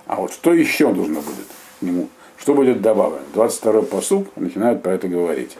А 0.06 0.16
вот 0.16 0.32
что 0.32 0.52
еще 0.52 0.88
нужно 0.88 1.20
будет 1.20 1.46
к 1.78 1.82
нему? 1.82 2.08
Что 2.36 2.54
будет 2.54 2.82
добавлено? 2.82 3.22
22-й 3.34 3.86
посуг 3.86 4.28
начинает 4.36 4.82
про 4.82 4.92
это 4.92 5.08
говорить. 5.08 5.56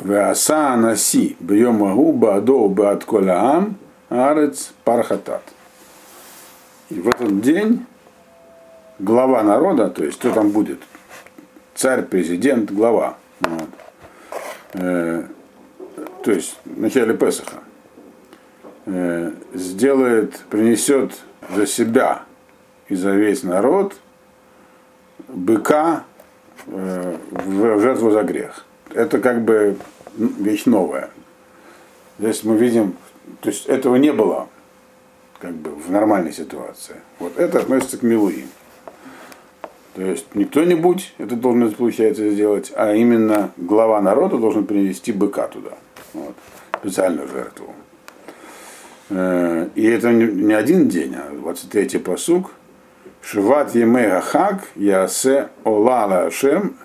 Веаса 0.00 0.74
Анаси 0.74 1.36
Бьемагу 1.40 2.12
Баадо 2.12 2.68
Баат 2.68 3.04
Коляам 3.04 3.76
Арец 4.08 4.72
Пархатат. 4.84 5.42
И 6.88 7.00
в 7.00 7.08
этот 7.08 7.40
день 7.40 7.84
глава 8.98 9.42
народа, 9.42 9.90
то 9.90 10.04
есть 10.04 10.18
кто 10.18 10.32
там 10.32 10.50
будет, 10.50 10.80
царь, 11.74 12.02
президент, 12.02 12.70
глава, 12.70 13.18
вот, 13.40 13.68
э, 14.74 15.24
то 16.24 16.32
есть 16.32 16.58
в 16.64 16.80
начале 16.80 17.14
Песаха, 17.14 17.58
э, 18.86 19.32
сделает, 19.52 20.38
принесет 20.50 21.12
за 21.54 21.66
себя 21.66 22.22
и 22.88 22.94
за 22.94 23.10
весь 23.10 23.42
народ 23.42 23.94
быка 25.28 26.04
э, 26.66 27.16
в 27.30 27.80
жертву 27.80 28.10
за 28.10 28.22
грех. 28.22 28.64
Это 28.94 29.18
как 29.20 29.42
бы 29.42 29.76
вещь 30.16 30.64
новая. 30.64 31.10
Здесь 32.18 32.42
мы 32.44 32.56
видим, 32.56 32.96
то 33.40 33.48
есть 33.48 33.66
этого 33.66 33.96
не 33.96 34.12
было 34.12 34.48
как 35.38 35.54
бы 35.54 35.70
в 35.70 35.90
нормальной 35.90 36.32
ситуации. 36.32 36.96
Вот 37.18 37.38
это 37.38 37.60
относится 37.60 37.98
к 37.98 38.02
Милуим. 38.02 38.48
То 39.94 40.02
есть 40.02 40.34
не 40.34 40.44
кто-нибудь 40.44 41.14
это 41.18 41.34
должен, 41.34 41.72
получается, 41.72 42.28
сделать, 42.30 42.72
а 42.76 42.94
именно 42.94 43.50
глава 43.56 44.00
народа 44.00 44.38
должен 44.38 44.64
принести 44.64 45.12
быка 45.12 45.48
туда. 45.48 45.72
Вот, 46.14 46.34
специальную 46.80 47.28
жертву. 47.28 47.74
Э, 49.10 49.68
и 49.74 49.84
это 49.84 50.12
не 50.12 50.54
один 50.54 50.88
день, 50.88 51.16
а 51.16 51.32
23-й 51.32 51.98
посуг. 51.98 52.52
Шиват 53.20 53.74
Емега 53.74 54.20
Хак, 54.20 54.68
Ясе 54.76 55.48
Олала 55.64 56.26
Ашем, 56.26 56.76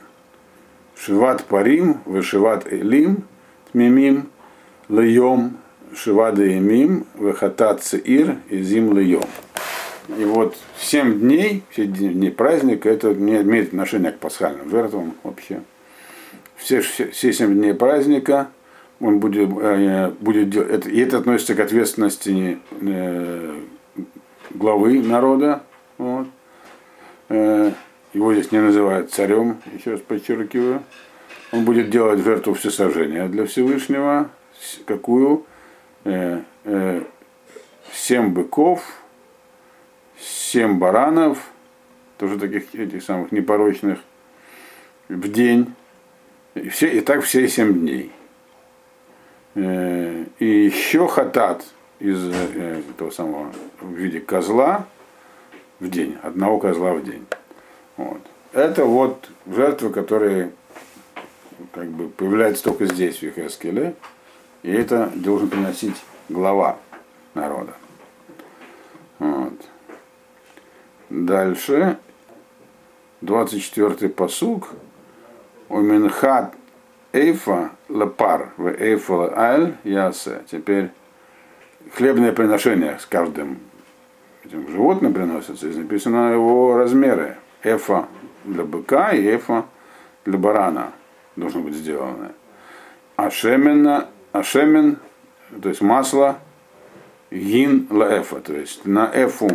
Шиват 0.95 1.45
Парим, 1.45 2.01
Вышиват 2.05 2.65
Элим, 2.71 3.25
Тмимим, 3.71 4.29
Льем, 4.89 5.57
Шивада 5.95 6.43
Емим, 6.43 7.05
Вахатат 7.15 7.83
Цеир 7.83 8.37
и 8.49 8.61
Зим 8.61 8.97
Льем. 8.97 9.23
И 10.17 10.25
вот 10.25 10.57
7 10.79 11.19
дней, 11.19 11.63
все 11.69 11.85
дни 11.85 12.29
праздника, 12.29 12.89
это 12.89 13.13
не 13.13 13.41
имеет 13.41 13.67
отношения 13.67 14.11
к 14.11 14.19
пасхальным 14.19 14.69
жертвам 14.69 15.15
вообще. 15.23 15.61
Все, 16.57 16.81
все, 16.81 17.07
все 17.07 17.31
7 17.31 17.53
дней 17.53 17.73
праздника 17.73 18.49
он 18.99 19.19
будет, 19.19 19.49
э, 19.61 20.11
будет 20.19 20.49
делать, 20.49 20.69
это, 20.71 20.89
и 20.89 20.99
это 20.99 21.17
относится 21.17 21.55
к 21.55 21.59
ответственности 21.59 22.59
э, 22.81 23.59
главы 24.51 25.01
народа. 25.01 25.63
Вот. 25.97 26.27
Э, 27.29 27.71
его 28.13 28.33
здесь 28.33 28.51
не 28.51 28.61
называют 28.61 29.11
царем, 29.11 29.57
еще 29.73 29.91
раз 29.91 30.01
подчеркиваю. 30.01 30.83
Он 31.51 31.65
будет 31.65 31.89
делать 31.89 32.23
жертву 32.23 32.53
всесожжения 32.53 33.27
для 33.27 33.45
Всевышнего. 33.45 34.29
Какую? 34.85 35.45
Э, 36.05 36.41
э, 36.65 37.03
семь 37.93 38.29
быков, 38.29 38.83
семь 40.19 40.77
баранов, 40.77 41.49
тоже 42.17 42.37
таких 42.37 42.73
этих 42.75 43.03
самых 43.03 43.31
непорочных, 43.31 43.99
в 45.09 45.31
день. 45.31 45.73
И, 46.55 46.69
все, 46.69 46.87
и 46.87 47.01
так 47.01 47.23
все 47.23 47.47
семь 47.47 47.79
дней. 47.79 48.11
Э, 49.55 50.25
и 50.39 50.45
еще 50.45 51.07
хатат 51.07 51.63
из 51.99 52.19
э, 52.33 52.81
этого 52.89 53.09
самого 53.11 53.53
в 53.79 53.93
виде 53.93 54.19
козла 54.19 54.85
в 55.79 55.89
день, 55.89 56.17
одного 56.21 56.59
козла 56.59 56.93
в 56.93 57.03
день. 57.03 57.25
Вот. 57.97 58.21
Это 58.51 58.85
вот 58.85 59.29
жертвы, 59.47 59.89
которые 59.89 60.51
как 61.71 61.87
бы 61.89 62.09
появляются 62.09 62.63
только 62.63 62.85
здесь, 62.85 63.19
в 63.19 63.23
Ихескеле, 63.23 63.95
и 64.63 64.71
это 64.71 65.11
должен 65.15 65.49
приносить 65.49 65.95
глава 66.29 66.77
народа. 67.33 67.73
Вот. 69.19 69.53
Дальше, 71.09 71.97
24-й 73.21 74.09
посуг. 74.09 74.69
Оминхат 75.69 76.55
эйфа 77.13 77.71
лапар 77.89 78.51
в 78.57 78.67
эйфа 78.67 79.37
аль 79.37 79.75
ясе. 79.83 80.43
Теперь 80.49 80.91
хлебное 81.93 82.31
приношение 82.31 82.97
с 82.99 83.05
каждым 83.05 83.59
этим 84.43 84.67
животным 84.69 85.13
приносится. 85.13 85.67
Здесь 85.67 85.77
написано 85.77 86.33
его 86.33 86.77
размеры. 86.77 87.37
Эфа 87.63 88.07
для 88.43 88.63
быка 88.63 89.11
и 89.11 89.35
эфа 89.35 89.65
для 90.25 90.37
барана 90.37 90.91
должно 91.35 91.61
быть 91.61 91.75
сделано. 91.75 92.33
А 93.15 93.29
шемена, 93.29 94.09
а 94.33 94.43
шемен, 94.43 94.97
то 95.61 95.69
есть 95.69 95.81
масло, 95.81 96.39
гин 97.31 97.87
ла 97.89 98.19
эфа, 98.19 98.41
то 98.41 98.53
есть 98.53 98.83
на 98.85 99.09
эфу 99.13 99.49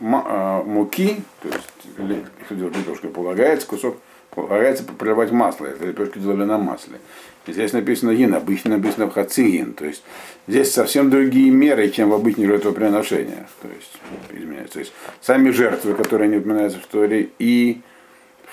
а, 0.00 0.62
муки, 0.62 1.22
то 1.42 1.48
есть 1.48 2.48
лепешка 2.48 3.08
полагается, 3.08 3.66
кусок 3.66 3.98
полагается 4.30 4.84
проливать 4.84 5.32
масло, 5.32 5.66
это 5.66 5.84
лепешки 5.86 6.18
делали 6.18 6.44
на 6.44 6.56
масле. 6.56 6.98
Здесь 7.46 7.72
написано 7.72 8.14
гин, 8.14 8.34
обычно 8.34 8.76
написано 8.76 9.10
хацигин, 9.10 9.74
то 9.74 9.84
есть 9.84 10.02
здесь 10.46 10.72
совсем 10.72 11.10
другие 11.10 11.50
меры, 11.50 11.90
чем 11.90 12.10
в 12.10 12.14
обычных 12.14 12.48
жертвоприношениях. 12.48 13.48
То 13.60 13.68
есть, 13.68 13.92
изменяется. 14.32 14.74
То 14.74 14.78
есть 14.78 14.92
сами 15.20 15.50
жертвы, 15.50 15.94
которые 15.94 16.30
не 16.30 16.36
упоминаются 16.36 16.78
в 16.78 16.82
истории, 16.82 17.30
и 17.38 17.82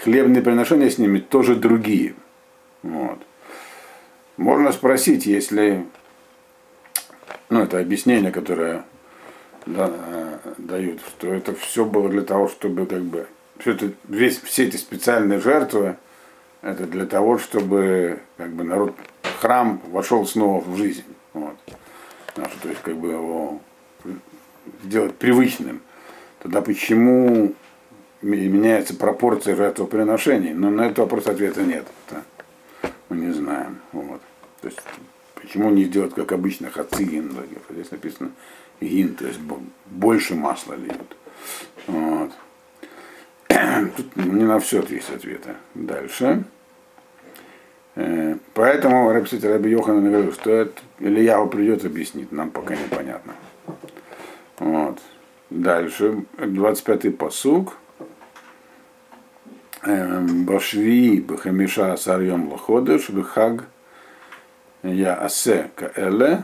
хлебные 0.03 0.41
приношения 0.41 0.89
с 0.89 0.97
ними 0.97 1.19
тоже 1.19 1.55
другие. 1.55 2.15
Вот. 2.83 3.19
Можно 4.37 4.71
спросить, 4.71 5.25
если 5.25 5.85
ну, 7.49 7.61
это 7.61 7.79
объяснение, 7.79 8.31
которое 8.31 8.85
да, 9.65 9.91
дают, 10.57 11.01
что 11.01 11.33
это 11.33 11.53
все 11.53 11.85
было 11.85 12.09
для 12.09 12.21
того, 12.21 12.47
чтобы 12.47 12.85
как 12.85 13.01
бы 13.01 13.27
все, 13.59 13.71
это, 13.71 13.91
весь, 14.07 14.39
все 14.41 14.65
эти 14.65 14.77
специальные 14.77 15.39
жертвы, 15.39 15.97
это 16.61 16.85
для 16.85 17.05
того, 17.05 17.37
чтобы 17.37 18.19
как 18.37 18.51
бы 18.51 18.63
народ, 18.63 18.95
храм 19.39 19.81
вошел 19.91 20.25
снова 20.25 20.63
в 20.63 20.77
жизнь. 20.77 21.03
Вот. 21.33 21.55
То 22.35 22.69
есть 22.69 22.81
как 22.81 22.95
бы 22.95 23.09
его 23.09 23.61
сделать 24.83 25.15
привычным. 25.15 25.81
Тогда 26.39 26.61
почему 26.61 27.53
меняется 28.21 28.95
пропорция 28.95 29.55
жертвоприношений? 29.55 30.53
Но 30.53 30.69
на 30.69 30.83
этот 30.83 30.99
вопрос 30.99 31.27
ответа 31.27 31.61
нет. 31.63 31.85
Это 32.07 32.23
мы 33.11 33.17
не 33.17 33.33
знаем. 33.33 33.81
Вот. 33.91 34.21
То 34.61 34.67
есть 34.67 34.81
почему 35.35 35.69
не 35.69 35.83
сделать, 35.83 36.13
как 36.15 36.31
обычно, 36.31 36.69
хацигин? 36.69 37.35
Здесь 37.69 37.91
написано 37.91 38.31
гин, 38.79 39.15
то 39.15 39.27
есть 39.27 39.39
больше 39.87 40.35
масла 40.35 40.75
льют. 40.75 41.17
Вот. 41.87 42.31
Тут 43.97 44.15
не 44.15 44.45
на 44.45 44.59
все 44.59 44.81
есть 44.83 45.09
ответа. 45.09 45.57
Дальше. 45.75 46.45
Э, 47.95 48.37
поэтому 48.53 49.11
Рабсити 49.11 49.45
Раби 49.45 49.71
Йохана 49.71 50.01
говорил, 50.01 50.31
что 50.31 50.49
это 50.49 50.81
Ильяу 50.99 51.49
придет 51.49 51.83
объяснить, 51.83 52.31
нам 52.31 52.49
пока 52.49 52.75
непонятно. 52.75 53.35
Вот. 54.57 54.99
Дальше, 55.49 56.23
25-й 56.37 57.11
посуг. 57.11 57.77
Эм, 59.83 60.45
Башви 60.45 61.19
Бахамиша 61.19 61.97
Сарьем 61.97 62.51
Лоходыш 62.51 63.09
Бхаг 63.09 63.65
Я 64.83 65.15
Асе 65.15 65.71
Каэле 65.75 66.43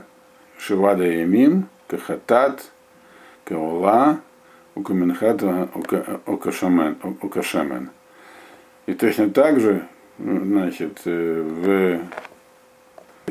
Шивада 0.57 1.03
Ямим 1.03 1.69
Кахатат 1.87 2.71
Каола 3.45 4.21
Укаминхата 4.73 5.69
Укашамен. 6.25 7.91
И 8.87 8.93
точно 8.93 9.29
так 9.29 9.59
же, 9.59 9.87
значит, 10.17 11.01
в, 11.05 11.99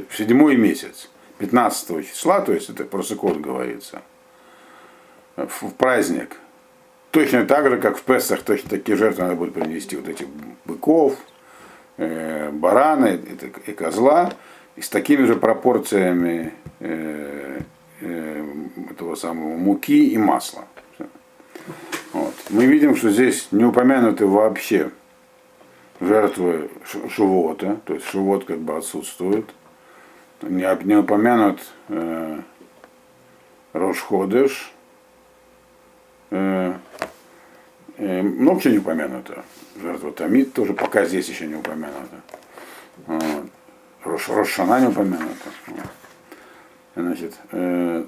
в 0.08 0.16
седьмой 0.16 0.56
месяц, 0.56 1.10
15 1.38 2.08
числа, 2.08 2.40
то 2.40 2.52
есть 2.52 2.70
это 2.70 2.84
просто 2.84 3.16
код 3.16 3.38
говорится, 3.38 4.02
в 5.36 5.70
праздник, 5.76 6.36
точно 7.16 7.46
так 7.46 7.66
же, 7.70 7.78
как 7.78 7.96
в 7.96 8.02
Песах, 8.02 8.42
точно 8.42 8.68
такие 8.68 8.94
жертвы 8.94 9.22
надо 9.22 9.36
будет 9.36 9.54
принести, 9.54 9.96
вот 9.96 10.06
этих 10.06 10.26
быков, 10.66 11.16
э, 11.96 12.50
барана 12.50 13.06
и, 13.06 13.70
и 13.70 13.72
козла, 13.72 14.34
и 14.76 14.82
с 14.82 14.90
такими 14.90 15.24
же 15.24 15.34
пропорциями 15.34 16.52
э, 16.78 17.60
э, 18.02 18.44
этого 18.90 19.14
самого 19.14 19.56
муки 19.56 20.08
и 20.12 20.18
масла. 20.18 20.66
Вот. 22.12 22.34
Мы 22.50 22.66
видим, 22.66 22.94
что 22.94 23.08
здесь 23.08 23.48
не 23.50 23.64
упомянуты 23.64 24.26
вообще 24.26 24.90
жертвы 26.02 26.68
шивота, 27.08 27.78
то 27.86 27.94
есть 27.94 28.04
шивот 28.04 28.44
как 28.44 28.58
бы 28.58 28.76
отсутствует. 28.76 29.46
Не, 30.42 30.68
не 30.84 30.96
упомянут 30.96 31.60
э, 31.88 32.40
Рошходыш. 33.72 34.75
Э, 36.30 36.74
э, 37.98 38.22
много 38.22 38.60
чего 38.60 38.72
не 38.72 38.78
упомянуто. 38.78 39.44
Жертва 39.80 40.12
Тамид 40.12 40.52
тоже 40.52 40.74
пока 40.74 41.04
здесь 41.04 41.28
еще 41.28 41.46
не 41.46 41.54
упомянута. 41.54 42.20
Вот. 43.06 43.46
Рошана 44.04 44.80
не 44.80 44.86
упомянута. 44.88 45.50
Значит, 46.94 47.34
э, 47.52 48.04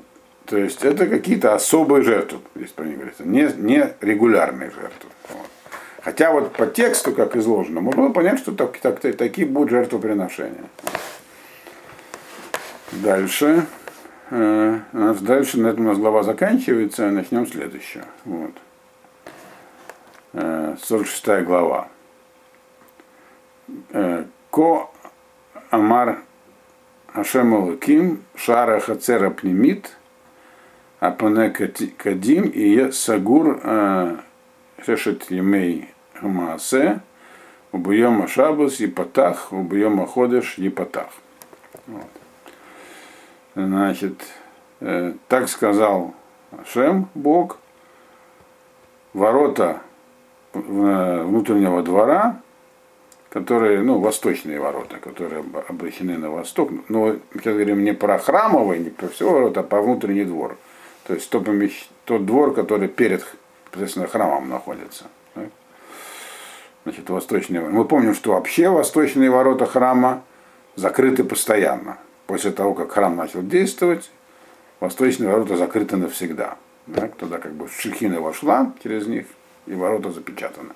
то 0.47 0.57
есть 0.57 0.83
это 0.83 1.07
какие-то 1.07 1.55
особые 1.55 2.03
жертвы, 2.03 2.41
здесь 2.55 2.71
про 2.71 2.85
них 2.85 2.97
говорится, 2.97 3.25
не, 3.25 3.51
не 3.57 3.93
регулярные 4.01 4.71
жертвы. 4.71 5.11
Вот. 5.31 5.47
Хотя 6.03 6.33
вот 6.33 6.53
по 6.53 6.67
тексту, 6.67 7.13
как 7.13 7.37
изложено, 7.37 7.83
можно 7.83 8.11
понять, 8.11 8.39
что 8.39 8.53
так, 8.53 8.79
так, 8.79 9.01
такие 9.01 9.47
будут 9.47 9.71
жертвоприношения. 9.71 10.65
Дальше. 12.93 13.67
Э, 14.31 14.81
нас 14.93 15.21
дальше, 15.21 15.59
на 15.59 15.69
этом 15.69 15.87
у 15.87 15.89
нас 15.89 15.99
глава 15.99 16.23
заканчивается, 16.23 17.11
начнем 17.11 17.47
следующее. 17.47 18.05
Вот. 18.25 18.53
46 20.33 21.29
э, 21.29 21.43
глава. 21.43 21.89
Э, 23.91 24.25
Ко 24.51 24.91
Амар 25.71 26.19
Ашем 27.13 27.55
Алуким 27.55 28.23
Шара 28.35 28.81
Хацера 28.81 29.31
Пнемит 29.31 29.97
Апане 31.01 31.51
Кадим 31.51 32.45
и 32.45 32.91
Сагур 32.93 33.61
Шешет 34.85 35.31
Емей 35.31 35.91
Хамаасе 36.15 37.01
Убьем 37.73 38.27
Шабус 38.27 38.81
Епатах 38.81 39.53
Убьем 39.53 40.07
Ходеш 40.07 40.57
Епатах. 40.57 41.11
Вот. 41.87 42.18
Значит, 43.59 44.23
э, 44.79 45.15
так 45.27 45.49
сказал 45.49 46.15
Шем, 46.65 47.09
Бог, 47.17 47.59
ворота 49.13 49.81
внутреннего 50.53 51.83
двора, 51.83 52.41
которые, 53.31 53.83
ну, 53.83 53.99
восточные 53.99 54.61
ворота, 54.61 54.99
которые 54.99 55.45
обращены 55.69 56.19
на 56.19 56.31
восток, 56.31 56.71
но 56.89 57.17
сейчас 57.33 57.55
говорим 57.55 57.83
не 57.83 57.95
про 57.95 58.19
храмовые, 58.19 58.79
не 58.79 58.91
про 58.91 59.09
все 59.09 59.29
ворота, 59.29 59.61
а 59.61 59.63
по 59.65 59.83
внутренний 59.83 60.25
двор. 60.25 60.57
То 61.09 61.15
есть 61.15 61.29
то 61.29 61.41
помещ... 61.41 61.89
тот 62.05 62.27
двор, 62.27 62.55
который 62.55 62.87
перед, 62.87 63.27
соответственно, 63.65 64.07
храмом 64.07 64.49
находится. 64.49 65.07
Значит, 66.85 67.11
восточные 67.11 67.61
Мы 67.61 67.85
помним, 67.85 68.15
что 68.15 68.35
вообще 68.35 68.69
восточные 68.69 69.31
ворота 69.31 69.67
храма 69.67 70.23
закрыты 70.77 71.25
постоянно 71.25 71.99
после 72.29 72.53
того, 72.53 72.75
как 72.75 72.93
храм 72.93 73.17
начал 73.17 73.43
действовать, 73.43 74.11
восточные 74.81 75.31
ворота 75.31 75.57
закрыты 75.57 75.97
навсегда. 75.97 76.59
Да, 76.87 77.09
туда 77.09 77.39
как 77.39 77.55
бы 77.55 77.69
шехина 77.69 78.21
вошла 78.21 78.73
через 78.83 79.07
них, 79.07 79.27
и 79.67 79.75
ворота 79.75 80.11
запечатаны. 80.11 80.75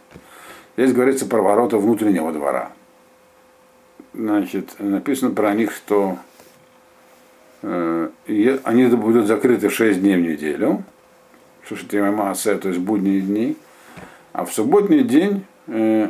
Здесь 0.77 0.95
говорится 0.95 1.27
про 1.27 1.43
ворота 1.43 1.77
внутреннего 1.77 2.33
двора. 2.33 2.73
Значит, 4.15 4.77
написано 4.79 5.35
про 5.35 5.55
них, 5.55 5.73
что 5.73 6.17
э, 7.61 8.09
они 8.65 8.87
будут 8.87 9.27
закрыты 9.27 9.69
6 9.69 10.01
дней 10.01 10.17
в 10.17 10.23
неделю, 10.23 10.83
Шушитимамаасе, 11.69 12.57
то 12.57 12.69
есть 12.69 12.81
будние 12.81 13.21
дни, 13.21 13.57
а 14.33 14.47
в 14.47 14.53
субботний 14.53 15.05
день 15.05 15.45
э, 15.67 16.09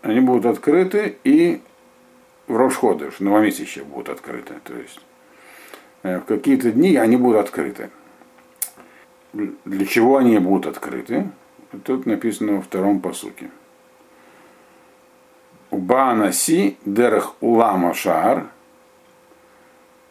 они 0.00 0.20
будут 0.20 0.46
открыты 0.46 1.18
и 1.24 1.60
в 2.48 2.56
Рошходыш, 2.56 3.20
новомесячье 3.20 3.84
будут 3.84 4.08
открыты. 4.08 4.54
То 4.64 4.74
есть 4.74 5.00
э, 6.02 6.18
в 6.18 6.24
какие-то 6.24 6.72
дни 6.72 6.96
они 6.96 7.16
будут 7.16 7.42
открыты. 7.42 7.90
Для 9.32 9.86
чего 9.86 10.16
они 10.16 10.38
будут 10.38 10.66
открыты? 10.66 11.30
Тут 11.84 12.06
написано 12.06 12.56
во 12.56 12.62
втором 12.62 13.00
посуке. 13.00 13.50
Уба 15.70 16.14
наси 16.14 16.78
дерех 16.86 17.34
улама 17.42 17.92
шар 17.92 18.46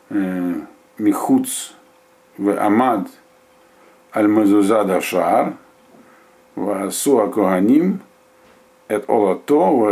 э, 0.09 0.53
михуц 0.99 1.71
в 2.37 2.63
амад 2.63 3.07
аль 4.13 4.27
мазузада 4.27 5.01
шар 5.01 5.55
в 6.55 6.69
асу 6.69 7.19
акоганим 7.19 8.01
את 8.86 9.04
עולתו 9.06 9.88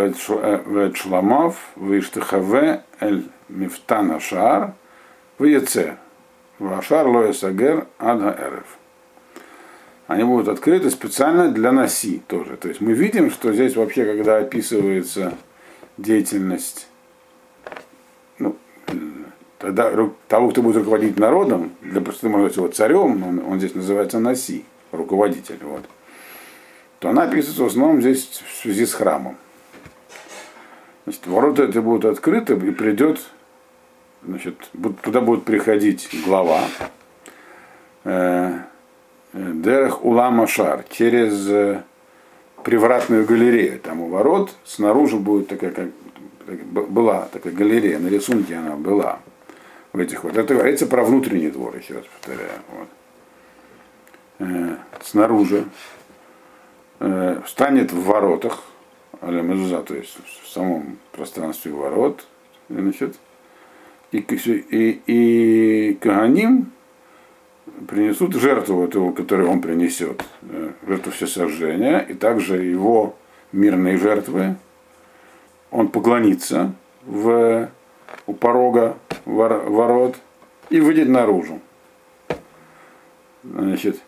ואת 0.74 0.96
שלמיו 0.96 1.52
וישתחווה 1.76 2.74
אל 3.02 3.22
מפתן 3.50 4.10
השער 4.10 4.64
ויצא. 5.40 5.90
והשער 6.60 7.06
לא 7.06 7.26
ייסגר 7.26 7.78
עד 7.98 8.22
הערב. 8.22 8.64
Они 10.08 10.24
будут 10.24 10.48
открыты 10.48 10.90
специально 10.90 11.52
для 11.52 11.70
носи 11.70 12.20
тоже. 12.26 12.56
То 12.56 12.66
есть 12.66 12.80
мы 12.80 12.94
видим, 12.94 13.30
что 13.30 13.52
здесь 13.52 13.76
вообще, 13.76 14.04
когда 14.04 14.38
описывается 14.38 15.34
деятельность 15.98 16.88
ну, 18.40 18.56
тогда 19.58 19.92
того, 20.26 20.50
кто 20.50 20.62
будет 20.62 20.78
руководить 20.78 21.16
народом, 21.16 21.70
для 21.80 22.00
просто 22.00 22.28
можно 22.28 22.48
сказать 22.48 22.56
его 22.56 22.68
царем, 22.74 23.22
он, 23.22 23.38
он 23.46 23.58
здесь 23.60 23.76
называется 23.76 24.18
носи, 24.18 24.64
руководитель. 24.90 25.60
Вот 25.62 25.84
то 27.05 27.11
она 27.11 27.25
описывается 27.25 27.61
в 27.61 27.67
основном 27.67 28.01
здесь 28.01 28.27
в 28.27 28.61
связи 28.63 28.83
с 28.83 28.95
храмом. 28.95 29.37
Значит, 31.03 31.27
ворота 31.27 31.65
эти 31.65 31.77
будут 31.77 32.05
открыты 32.05 32.55
и 32.55 32.71
придет, 32.71 33.21
значит, 34.25 34.55
туда 35.03 35.21
будет 35.21 35.43
приходить 35.43 36.09
глава 36.25 36.61
э, 38.05 38.53
Дерех 39.33 40.03
Улама 40.03 40.47
Шар 40.47 40.83
через 40.89 41.47
э, 41.47 41.83
привратную 42.63 43.23
галерею. 43.23 43.79
Там 43.79 44.01
у 44.01 44.07
ворот 44.07 44.55
снаружи 44.63 45.17
будет 45.17 45.47
такая, 45.47 45.69
как 45.69 45.89
была 46.65 47.29
такая 47.31 47.53
галерея, 47.53 47.99
на 47.99 48.07
рисунке 48.07 48.55
она 48.55 48.77
была 48.77 49.19
в 49.93 49.99
этих 49.99 50.23
вот. 50.23 50.35
Это 50.37 50.55
говорится 50.55 50.87
про 50.87 51.03
внутренний 51.03 51.51
двор, 51.51 51.77
еще 51.77 51.97
раз 51.97 52.05
повторяю. 52.05 52.49
Вот. 52.71 52.87
Э, 54.39 54.77
снаружи 55.03 55.65
э, 57.05 57.41
встанет 57.45 57.91
в 57.91 58.03
воротах, 58.03 58.63
аля 59.21 59.41
мезуза, 59.41 59.81
то 59.81 59.95
есть 59.95 60.17
в 60.43 60.47
самом 60.49 60.97
пространстве 61.11 61.71
ворот, 61.71 62.25
значит, 62.69 63.15
и, 64.11 64.19
и, 64.19 65.01
и 65.05 65.93
Каганим 65.95 66.71
принесут 67.87 68.35
жертву 68.35 68.83
эту, 68.83 69.11
которую 69.11 69.49
он 69.49 69.61
принесет, 69.61 70.23
э, 70.43 70.71
жертву 70.87 71.11
всесожжения, 71.11 71.99
и 71.99 72.13
также 72.13 72.63
его 72.63 73.15
мирные 73.51 73.97
жертвы, 73.97 74.55
он 75.71 75.89
поклонится 75.89 76.73
в, 77.05 77.69
у 78.27 78.33
порога 78.33 78.97
вор, 79.25 79.53
ворот 79.69 80.15
и 80.69 80.79
выйдет 80.79 81.09
наружу. 81.09 81.59
Значит, 83.43 84.01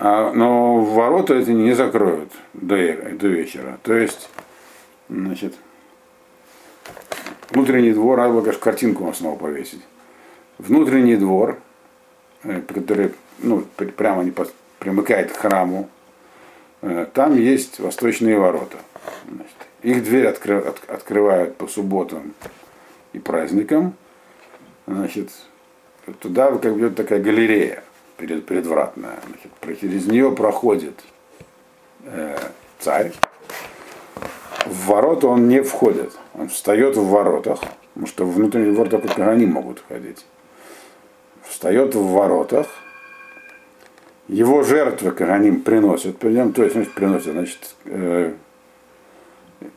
а, 0.00 0.32
но 0.32 0.80
ворота 0.80 1.34
эти 1.34 1.50
не 1.50 1.72
закроют 1.72 2.30
до, 2.54 2.76
до 2.76 3.26
вечера. 3.26 3.80
То 3.82 3.94
есть, 3.94 4.30
значит, 5.08 5.56
внутренний 7.50 7.90
двор, 7.90 8.18
надо 8.18 8.34
было, 8.34 8.42
конечно, 8.42 8.62
картинку 8.62 9.12
снова 9.12 9.36
повесить. 9.36 9.82
Внутренний 10.58 11.16
двор, 11.16 11.58
э, 12.44 12.62
который 12.62 13.12
ну, 13.40 13.64
прямо 13.96 14.22
не 14.22 14.32
примыкает 14.78 15.32
к 15.32 15.36
храму, 15.36 15.90
э, 16.82 17.06
там 17.12 17.36
есть 17.36 17.80
восточные 17.80 18.38
ворота. 18.38 18.76
Значит, 19.28 19.56
их 19.82 20.04
дверь 20.04 20.28
откры, 20.28 20.58
от, 20.58 20.80
открывают 20.88 21.56
по 21.56 21.66
субботам 21.66 22.34
и 23.12 23.18
праздникам. 23.18 23.94
Значит, 24.86 25.30
туда 26.20 26.52
как 26.52 26.76
бы 26.76 26.88
такая 26.90 27.20
галерея 27.20 27.82
предвратная. 28.18 29.18
Значит, 29.26 29.80
через 29.80 30.06
нее 30.06 30.32
проходит 30.32 31.00
э, 32.04 32.36
царь. 32.78 33.12
В 34.66 34.86
ворота 34.86 35.28
он 35.28 35.48
не 35.48 35.62
входит. 35.62 36.12
Он 36.34 36.48
встает 36.48 36.96
в 36.96 37.08
воротах, 37.08 37.60
потому 37.94 38.06
что 38.06 38.26
внутренний 38.26 38.72
двор 38.72 38.88
только 38.88 39.30
они 39.30 39.46
могут 39.46 39.78
входить. 39.78 40.26
Встает 41.42 41.94
в 41.94 42.06
воротах. 42.12 42.66
Его 44.26 44.62
жертвы 44.62 45.12
Каганим 45.12 45.62
приносят, 45.62 46.18
то 46.18 46.28
есть 46.28 46.92
приносят, 46.92 47.32
значит, 47.32 47.74
э, 47.86 48.34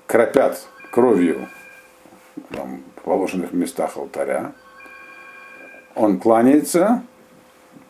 кропят 0.08 0.68
кровью 0.92 1.48
там, 2.50 2.82
в 2.98 3.02
положенных 3.02 3.54
местах 3.54 3.96
алтаря. 3.96 4.52
Он 5.96 6.20
кланяется, 6.20 7.04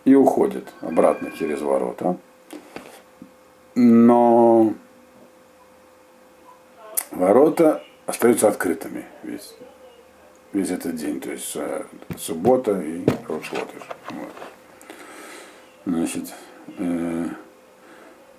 и 0.06 0.16
уходит 0.16 0.68
обратно 0.82 1.32
через 1.38 1.62
ворота. 1.62 2.18
Но 3.76 4.74
ворота 7.12 7.84
остаются 8.06 8.48
открытыми 8.48 9.06
весь, 9.24 9.56
весь 10.54 10.72
этот 10.72 10.96
день, 10.96 11.20
то 11.20 11.32
есть 11.32 11.56
э, 11.56 11.84
суббота 12.18 12.80
и 12.82 13.06
Рошлотыш. 13.28 13.84
Вот. 14.10 14.32
Значит, 15.86 16.34
э, 16.78 17.26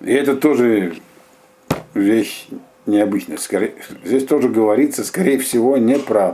и 0.01 0.11
это 0.11 0.35
тоже 0.35 0.95
вещь 1.93 2.47
необычная. 2.85 3.37
Скорее, 3.37 3.73
здесь 4.03 4.25
тоже 4.25 4.49
говорится, 4.49 5.03
скорее 5.03 5.39
всего, 5.39 5.77
не 5.77 5.97
про 5.97 6.27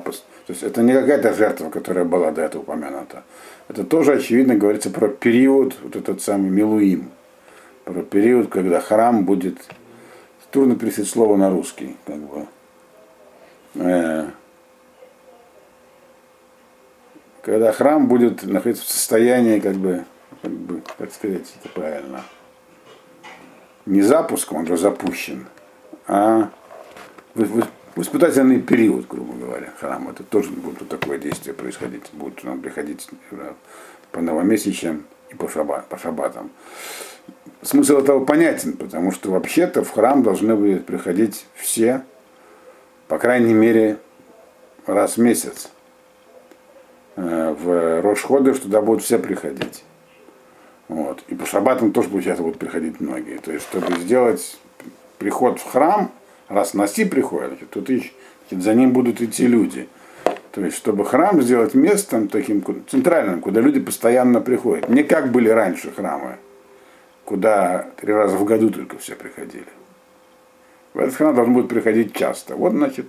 То 0.49 0.53
есть 0.53 0.63
это 0.63 0.81
не 0.81 0.93
какая-то 0.93 1.35
жертва, 1.35 1.69
которая 1.69 2.05
была 2.05 2.31
до 2.31 2.41
этого 2.41 2.63
упомянута. 2.63 3.21
Это 3.67 3.83
тоже, 3.83 4.13
очевидно, 4.13 4.55
говорится 4.55 4.89
про 4.89 5.07
период, 5.07 5.75
вот 5.83 5.95
этот 5.95 6.23
самый 6.23 6.49
Милуим. 6.49 7.11
Про 7.85 8.01
период, 8.01 8.49
когда 8.49 8.81
храм 8.81 9.25
будет... 9.25 9.59
Трудно 10.49 10.75
перевести 10.75 11.03
слово 11.03 11.37
на 11.37 11.51
русский, 11.51 11.97
как 12.07 12.17
бы. 12.17 12.47
Э, 13.75 14.25
когда 17.43 17.71
храм 17.71 18.07
будет 18.07 18.41
находиться 18.41 18.83
в 18.83 18.89
состоянии, 18.89 19.59
как 19.59 19.75
бы, 19.75 20.03
как 20.41 20.51
бы, 20.51 20.81
как 20.97 21.13
сказать 21.13 21.53
это 21.61 21.71
правильно, 21.75 22.23
не 23.85 24.01
запуском, 24.01 24.57
он 24.57 24.63
уже 24.63 24.77
запущен, 24.77 25.45
а 26.07 26.49
в 27.99 28.01
испытательный 28.01 28.61
период, 28.61 29.09
грубо 29.09 29.33
говоря, 29.33 29.73
храм. 29.77 30.07
Это 30.07 30.23
тоже 30.23 30.51
будет 30.51 30.87
такое 30.87 31.17
действие 31.17 31.53
происходить. 31.53 32.03
Будут 32.13 32.45
нам 32.45 32.61
приходить 32.61 33.09
по 34.13 34.21
новомесячам 34.21 35.03
и 35.29 35.35
по, 35.35 35.49
шаба, 35.49 35.83
по 35.89 35.97
шабатам. 35.97 36.49
Смысл 37.61 37.97
этого 37.97 38.23
понятен, 38.23 38.77
потому 38.77 39.11
что 39.11 39.31
вообще-то 39.31 39.83
в 39.83 39.91
храм 39.91 40.23
должны 40.23 40.55
были 40.55 40.79
приходить 40.79 41.45
все, 41.55 42.03
по 43.09 43.17
крайней 43.17 43.53
мере, 43.53 43.97
раз 44.85 45.17
в 45.17 45.21
месяц. 45.21 45.69
Э, 47.17 47.53
в 47.59 48.01
Рошходы, 48.01 48.53
туда 48.53 48.81
будут 48.81 49.03
все 49.03 49.19
приходить. 49.19 49.83
Вот. 50.87 51.21
И 51.27 51.35
по 51.35 51.45
шабатам 51.45 51.91
тоже, 51.91 52.07
получается, 52.07 52.43
будут 52.43 52.59
приходить 52.59 53.01
многие. 53.01 53.39
То 53.39 53.51
есть, 53.51 53.65
чтобы 53.65 53.93
сделать 53.97 54.57
приход 55.17 55.59
в 55.59 55.69
храм, 55.69 56.13
раз 56.49 56.73
Наси 56.73 57.05
приходит, 57.05 57.69
то 57.69 57.81
ты, 57.81 58.11
за 58.51 58.73
ним 58.73 58.91
будут 58.91 59.21
идти 59.21 59.47
люди. 59.47 59.87
То 60.51 60.61
есть, 60.61 60.77
чтобы 60.77 61.05
храм 61.05 61.41
сделать 61.41 61.75
местом 61.75 62.27
таким 62.27 62.63
центральным, 62.89 63.39
куда 63.39 63.61
люди 63.61 63.79
постоянно 63.79 64.41
приходят. 64.41 64.89
Не 64.89 65.03
как 65.03 65.31
были 65.31 65.47
раньше 65.47 65.91
храмы, 65.91 66.37
куда 67.23 67.91
три 67.97 68.11
раза 68.11 68.35
в 68.35 68.43
году 68.43 68.71
только 68.71 68.97
все 68.97 69.15
приходили. 69.15 69.67
В 70.93 70.99
этот 70.99 71.15
храм 71.15 71.35
должен 71.35 71.53
будет 71.53 71.69
приходить 71.69 72.13
часто. 72.13 72.55
Вот, 72.55 72.73
значит, 72.73 73.05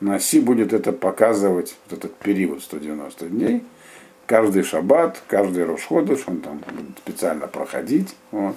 Наси 0.00 0.40
будет 0.40 0.74
это 0.74 0.92
показывать, 0.92 1.74
вот 1.88 1.98
этот 1.98 2.14
период 2.16 2.62
190 2.62 3.26
дней. 3.30 3.64
Каждый 4.26 4.62
шаббат, 4.64 5.22
каждый 5.26 5.64
Рошходыш, 5.64 6.24
он 6.26 6.40
там 6.40 6.58
будет 6.58 6.98
специально 6.98 7.46
проходить. 7.46 8.14
Вот 8.32 8.56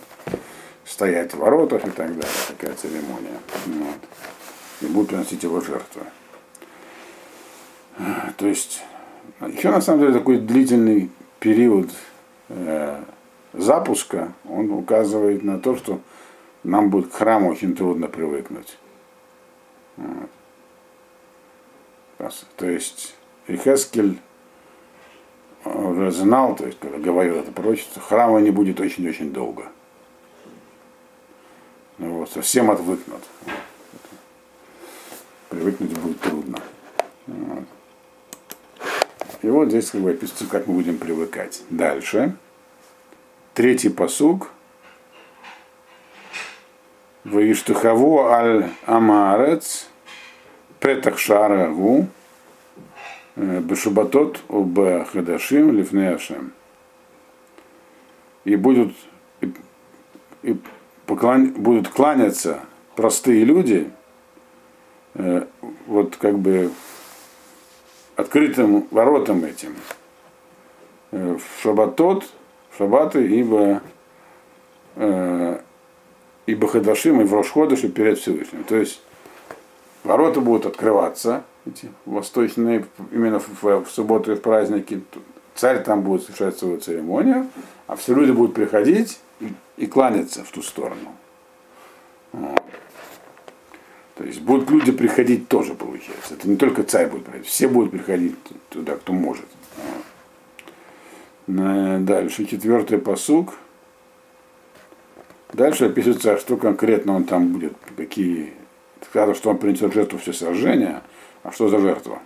стоять 0.90 1.34
в 1.34 1.38
воротах 1.38 1.86
и 1.86 1.92
так 1.92 2.08
далее, 2.08 2.26
такая 2.48 2.74
церемония. 2.76 3.40
Вот. 3.68 3.98
И 4.82 4.86
будут 4.88 5.10
приносить 5.10 5.44
его 5.44 5.62
жертвы. 5.62 6.02
То 8.38 8.48
есть, 8.48 8.82
еще 9.42 9.70
на 9.72 9.82
самом 9.82 10.02
деле 10.02 10.14
такой 10.14 10.40
длительный 10.40 11.12
период 11.40 11.92
э, 12.48 13.04
запуска, 13.54 14.34
он 14.46 14.72
указывает 14.72 15.44
на 15.44 15.60
то, 15.60 15.76
что 15.76 16.00
нам 16.64 16.90
будет 16.90 17.12
к 17.12 17.16
храму 17.16 17.50
очень 17.52 17.76
трудно 17.76 18.08
привыкнуть. 18.08 18.78
Вот. 19.98 20.30
То 22.58 22.70
есть 22.70 23.16
Ихескель 23.48 24.20
уже 25.66 26.12
знал, 26.12 26.56
то 26.56 26.66
есть, 26.66 26.80
когда 26.80 26.98
говорил 26.98 27.36
это 27.36 27.52
пророчество, 27.52 28.02
храма 28.02 28.40
не 28.40 28.52
будет 28.52 28.80
очень-очень 28.80 29.32
долго. 29.32 29.66
Вот, 32.00 32.32
совсем 32.32 32.72
отвыкнут. 32.72 33.22
Привыкнуть 35.50 35.98
будет 36.00 36.20
трудно. 36.22 36.58
Вот. 37.28 37.66
И 39.42 39.48
вот 39.48 39.70
здесь 39.70 39.92
как 39.92 40.02
бы 40.02 40.12
описывается, 40.12 40.48
как 40.48 40.68
мы 40.68 40.76
будем 40.76 40.98
привыкать. 40.98 41.62
Дальше. 41.70 42.36
Третий 43.54 43.90
посук. 43.90 44.50
Ваиштухаво 47.26 48.34
аль 48.34 48.70
амарец 48.86 49.88
петах 50.80 51.20
шарагу 51.20 52.08
бешубатот 53.36 54.42
об 54.48 54.80
хадашим 55.12 55.76
лифнеашем. 55.76 56.54
И 58.46 58.56
будут 58.56 58.96
и, 59.42 59.54
и 60.44 60.58
поклон... 61.10 61.54
будут 61.54 61.90
кланяться 61.90 62.60
простые 62.96 63.44
люди, 63.44 63.90
э, 65.16 65.46
вот 65.88 66.16
как 66.18 66.38
бы 66.38 66.72
открытым 68.16 68.88
воротам 68.92 69.44
этим, 69.44 69.76
э, 71.12 71.38
в 71.38 71.64
шабатот, 71.64 72.26
в 72.70 72.78
шабаты, 72.78 73.26
ибо 73.26 73.82
э, 74.98 75.60
ибо 76.46 76.68
хадашим 76.68 77.22
и 77.22 77.24
в 77.24 77.34
Рошходыш 77.34 77.84
и 77.84 77.90
перед 77.90 78.20
Всевышним. 78.20 78.64
То 78.64 78.76
есть 78.76 79.02
ворота 80.04 80.42
будут 80.42 80.68
открываться, 80.68 81.44
эти 81.66 81.90
восточные, 82.06 82.86
именно 83.12 83.40
в, 83.40 83.64
в, 83.64 83.86
в 83.86 83.92
субботу 83.92 84.32
и 84.32 84.36
в 84.36 84.42
праздники. 84.42 85.02
Царь 85.56 85.84
там 85.84 86.04
будет 86.04 86.24
совершать 86.24 86.58
свою 86.58 86.78
церемонию, 86.78 87.48
а 87.88 87.96
все 87.96 88.14
люди 88.14 88.32
будут 88.32 88.54
приходить 88.54 89.20
и 89.78 89.86
кланяться 89.88 90.44
в 90.44 90.52
ту 90.52 90.62
сторону. 90.62 91.16
То 94.16 94.26
есть 94.26 94.42
будут 94.42 94.70
люди 94.70 94.92
приходить 94.92 95.48
тоже, 95.48 95.74
получается. 95.76 96.34
Это 96.34 96.50
не 96.50 96.58
только 96.58 96.84
царь 96.84 97.08
будет 97.08 97.24
приходить, 97.24 97.48
все 97.48 97.68
будут 97.70 97.92
приходить 97.92 98.36
туда, 98.70 98.98
кто 98.98 99.14
может. 99.14 99.46
Вот. 101.48 102.06
Дальше, 102.06 102.46
четвертый 102.46 103.00
посук. 103.00 103.54
Дальше 105.54 105.86
описывается, 105.86 106.38
что 106.38 106.58
конкретно 106.58 107.16
он 107.16 107.24
там 107.24 107.48
будет, 107.54 107.74
какие. 107.96 108.54
Сказано, 109.02 109.34
что 109.34 109.50
он 109.52 109.58
принесет 109.58 109.94
жертву 109.94 110.20
все 110.20 110.34
сожжения, 110.34 111.02
а 111.42 111.52
что 111.52 111.70
за 111.70 111.80
жертва? 111.80 112.20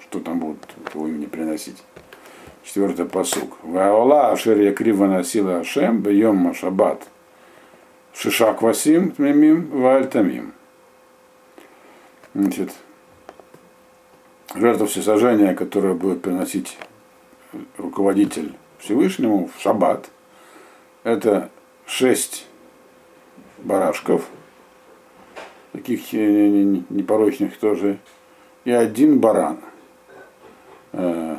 Что 0.00 0.20
там 0.20 0.40
будут 0.40 0.66
его 0.94 1.06
имени 1.06 1.26
приносить? 1.26 1.76
Четвертый 2.68 3.06
посук. 3.06 3.56
Ваола 3.62 4.30
Ашер 4.30 4.60
Якрива 4.60 5.06
носила 5.06 5.60
Ашем 5.60 6.02
бьем 6.02 6.36
Машабат. 6.36 7.08
Шишак 8.12 8.60
Васим 8.60 9.12
Тмимим 9.12 9.70
Вальтамим. 9.70 10.52
Значит, 12.34 12.72
жертва 14.54 14.86
всесожжения, 14.86 15.54
которую 15.54 15.94
будет 15.94 16.20
приносить 16.20 16.76
руководитель 17.78 18.54
Всевышнему 18.80 19.48
в 19.48 19.62
шаббат, 19.62 20.10
это 21.04 21.48
шесть 21.86 22.46
барашков, 23.56 24.28
таких 25.72 26.12
непорочных 26.12 27.56
тоже, 27.56 27.98
и 28.66 28.72
один 28.72 29.20
баран. 29.20 29.58
Э, 30.92 31.37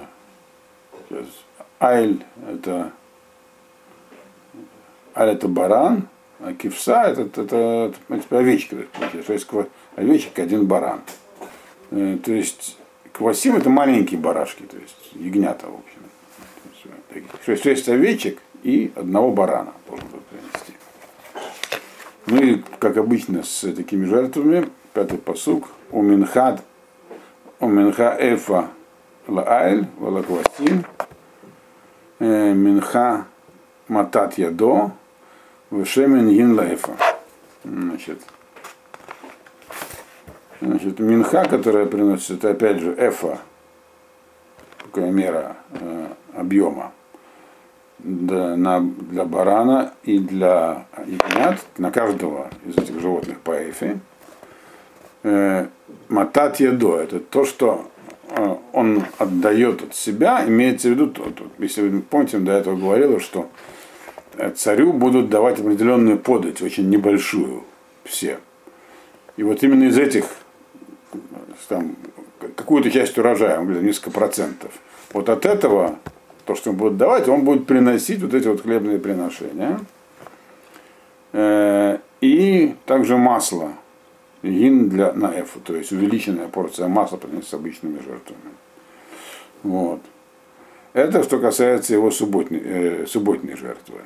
Айль 1.80 2.24
это 2.48 2.92
Айль 5.14 5.36
это 5.36 5.48
баран, 5.48 6.08
а 6.40 6.54
кивса 6.54 7.04
это, 7.04 7.22
это, 7.22 7.42
это 7.42 7.96
принципе, 8.08 8.38
овечка, 8.38 8.76
то 9.26 9.34
есть 9.34 9.48
овечек 9.96 10.40
один 10.40 10.66
баран. 10.66 11.02
Э, 11.92 12.18
то 12.24 12.32
есть 12.32 12.78
квасим 13.12 13.56
это 13.56 13.70
маленькие 13.70 14.20
барашки, 14.20 14.64
то 14.64 14.78
есть 14.78 15.12
ягнята, 15.14 15.68
в 15.68 15.76
общем. 15.76 17.26
Шесть, 17.46 17.64
шесть 17.64 17.90
овечек 17.90 18.40
и 18.64 18.92
одного 18.96 19.32
барана 19.32 19.74
должен 19.88 20.08
был 20.10 20.20
принести. 20.30 20.74
Ну 22.28 22.42
и, 22.42 22.64
как 22.78 22.98
обычно, 22.98 23.44
с 23.44 23.62
такими 23.74 24.06
жертвами, 24.06 24.70
пятый 24.94 25.18
посук, 25.18 25.70
у 25.92 26.02
Минхад, 26.02 26.64
у 27.60 27.68
Минха 27.68 28.16
Эфа 28.20 28.70
Лаайль, 29.28 29.88
Валаквасим, 29.98 30.86
Минха 32.20 33.26
Матат 33.88 34.38
Ядо, 34.38 34.92
Вешемен 35.72 36.30
Гинлайфа. 36.30 36.92
Значит, 37.64 38.20
значит, 40.62 41.00
Минха, 41.00 41.46
которая 41.46 41.86
приносится, 41.86 42.34
это 42.34 42.52
опять 42.52 42.80
же 42.80 42.94
Эфа, 42.98 43.40
такая 44.84 45.12
мера 45.12 45.58
э, 45.72 46.08
объема 46.36 46.92
для, 48.00 48.56
на, 48.56 48.82
для 48.82 49.26
барана 49.26 49.94
и 50.04 50.20
для 50.20 50.86
ягнят, 51.06 51.66
на 51.78 51.92
каждого 51.92 52.50
из 52.66 52.78
этих 52.78 53.00
животных 53.00 53.40
по 53.40 53.52
эфе. 53.70 54.00
Э, 55.24 55.68
матат 56.10 56.60
ядо, 56.60 57.00
это 57.00 57.20
то, 57.20 57.46
что 57.46 57.90
Э, 57.99 57.99
он 58.74 59.06
отдает 59.18 59.82
от 59.82 59.96
себя, 59.96 60.44
имеется 60.48 60.90
в 60.90 60.92
виду, 60.92 61.14
если 61.58 61.88
вы 61.88 62.02
помните, 62.02 62.38
до 62.40 62.54
этого 62.54 62.76
говорила, 62.76 63.20
что 63.20 63.50
э, 64.38 64.52
царю 64.52 64.94
будут 64.94 65.30
давать 65.30 65.60
определенную 65.60 66.20
подать, 66.20 66.62
очень 66.62 66.90
небольшую, 66.90 67.64
все. 68.04 68.40
И 69.38 69.44
вот 69.44 69.64
именно 69.64 69.86
из 69.86 69.98
этих 69.98 70.26
там, 71.68 71.96
какую-то 72.56 72.92
часть 72.92 73.18
урожая, 73.18 73.60
он 73.60 73.84
несколько 73.84 74.12
процентов. 74.12 74.72
Вот 75.14 75.30
от 75.30 75.46
этого, 75.46 75.98
то, 76.46 76.56
что 76.56 76.72
он 76.72 76.76
будет 76.76 76.98
давать, 76.98 77.28
он 77.28 77.44
будет 77.44 77.66
приносить 77.66 78.22
вот 78.22 78.34
эти 78.34 78.48
вот 78.48 78.62
хлебные 78.62 79.00
приношения. 79.00 79.80
Э, 81.32 82.00
и 82.22 82.76
также 82.86 83.18
масло. 83.18 83.74
Гин 84.42 84.90
для, 84.90 85.12
на 85.14 85.40
эфу, 85.42 85.60
то 85.60 85.76
есть 85.76 85.92
увеличенная 85.92 86.48
порция 86.48 86.88
масла 86.88 87.18
приносится 87.18 87.58
обычными 87.58 88.00
жертвами. 88.00 88.54
Вот. 89.64 90.00
Это 90.94 91.24
что 91.24 91.40
касается 91.40 91.94
его 91.94 92.10
субботней, 92.10 92.62
э, 92.64 93.06
субботней 93.06 93.56
жертвы. 93.56 94.00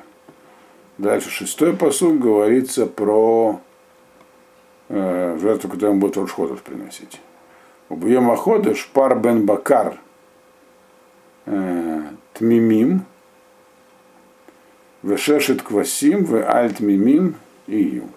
Дальше 0.98 1.30
шестой 1.30 1.76
посуд 1.76 2.18
говорится 2.18 2.86
про 2.86 3.60
э, 4.88 5.38
жертву, 5.40 5.70
которую 5.70 5.92
он 5.92 6.00
будет 6.00 6.16
Рошходов 6.16 6.62
приносить. 6.62 7.20
Убьем 7.88 8.30
охоты 8.30 8.74
шпар 8.74 9.18
бен 9.18 9.46
бакар 9.46 9.98
э, 11.46 12.02
тмимим 12.32 13.04
вешешет 15.04 15.62
квасим 15.62 16.24
в 16.24 16.34
альт 16.34 16.80
мимим 16.80 17.36
и 17.66 17.78
ю. 17.78 18.08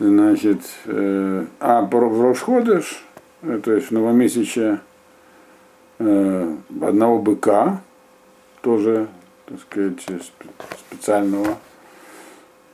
Значит, 0.00 0.62
э, 0.86 1.44
а 1.60 1.82
в 1.82 2.22
Рошходыш, 2.22 3.04
э, 3.42 3.60
то 3.62 3.72
есть 3.74 3.88
в 3.88 3.90
новомесяче 3.90 4.80
э, 5.98 6.56
одного 6.80 7.18
быка, 7.18 7.82
тоже, 8.62 9.08
так 9.44 9.60
сказать, 9.60 10.00
специального, 10.88 11.58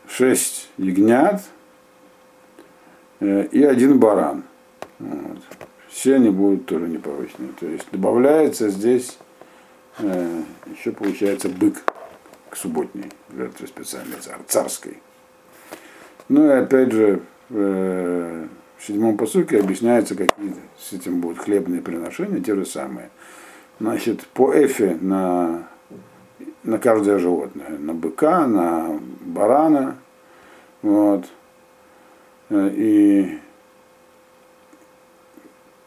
шесть 0.08 0.70
ягнят 0.78 1.42
э, 3.18 3.46
и 3.50 3.64
один 3.64 3.98
баран. 3.98 4.44
Вот. 5.00 5.38
Все 5.88 6.14
они 6.14 6.30
будут 6.30 6.66
тоже 6.66 6.86
непорочные. 6.86 7.48
То 7.58 7.66
есть 7.66 7.86
добавляется 7.90 8.68
здесь 8.68 9.18
э, 9.98 10.42
еще 10.70 10.92
получается 10.92 11.48
бык 11.48 11.82
к 12.50 12.56
субботней 12.56 13.10
жертве 13.34 13.66
специальной 13.66 14.18
цар, 14.20 14.38
царской. 14.46 14.98
Ну 16.28 16.46
и 16.46 16.50
опять 16.50 16.92
же 16.92 17.22
э, 17.50 18.46
в 18.76 18.84
седьмом 18.84 19.16
посылке 19.16 19.60
объясняется, 19.60 20.14
какие 20.14 20.54
с 20.78 20.92
этим 20.92 21.20
будут 21.20 21.38
хлебные 21.38 21.80
приношения, 21.80 22.40
те 22.40 22.54
же 22.54 22.66
самые. 22.66 23.10
Значит, 23.78 24.26
по 24.28 24.52
эфе 24.52 24.96
на, 25.00 25.68
на 26.64 26.78
каждое 26.78 27.18
животное. 27.18 27.70
На 27.78 27.94
быка, 27.94 28.46
на 28.46 28.98
барана. 29.20 29.96
Вот. 30.82 31.26
Э, 32.50 32.70
и 32.74 33.38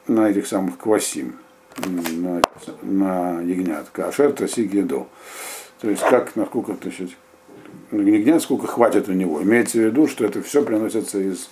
на 0.08 0.30
этих 0.30 0.48
самых 0.48 0.78
квасим, 0.78 1.38
на, 1.78 2.42
на 2.82 3.42
ягнят. 3.42 3.90
Кашер, 3.92 4.34
тасик, 4.34 4.74
еду. 4.74 5.08
То 5.82 5.90
есть 5.90 6.02
как, 6.02 6.36
насколько 6.36 6.74
то 6.74 6.90
есть, 6.90 7.16
ягнят, 7.92 8.42
сколько 8.42 8.68
хватит 8.68 9.10
у 9.10 9.14
него. 9.14 9.42
Имеется 9.42 9.78
в 9.78 9.82
виду, 9.82 10.08
что 10.08 10.26
это 10.26 10.42
все 10.42 10.64
приносится 10.64 11.20
из 11.20 11.50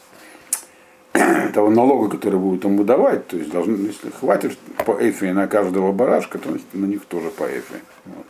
того 1.54 1.70
налога, 1.70 2.10
который 2.10 2.40
будет 2.40 2.64
ему 2.64 2.84
давать, 2.84 3.28
то 3.28 3.38
есть 3.38 3.50
должны, 3.52 3.88
если 3.88 4.10
хватит 4.10 4.58
по 4.86 4.98
эфе 5.00 5.34
на 5.34 5.48
каждого 5.48 5.92
барашка, 5.92 6.38
то 6.38 6.58
на 6.74 6.86
них 6.86 7.06
тоже 7.06 7.30
по 7.30 7.44
эфе. 7.44 7.82
Вот. 8.06 8.26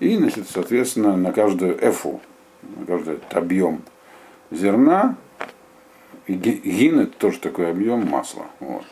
И, 0.00 0.16
значит, 0.16 0.46
соответственно, 0.48 1.16
на 1.16 1.32
каждую 1.32 1.76
эфу, 1.86 2.20
на 2.62 2.86
каждый 2.86 3.18
объем 3.30 3.82
зерна, 4.50 5.16
и 6.26 6.34
гин 6.34 7.00
это 7.00 7.12
тоже 7.12 7.38
такой 7.38 7.70
объем 7.70 8.06
масла. 8.08 8.46
Вот. 8.60 8.84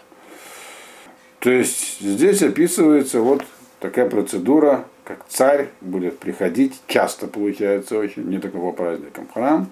То 1.39 1.51
есть 1.51 2.01
здесь 2.01 2.43
описывается 2.43 3.21
вот 3.21 3.45
такая 3.81 4.09
процедура, 4.09 4.85
как 5.13 5.29
царь 5.29 5.69
будет 5.81 6.19
приходить, 6.19 6.81
часто 6.87 7.27
получается 7.27 7.99
очень, 7.99 8.25
не 8.29 8.39
только 8.39 8.59
по 8.59 8.73
праздникам, 8.73 9.27
в 9.27 9.33
храм, 9.33 9.71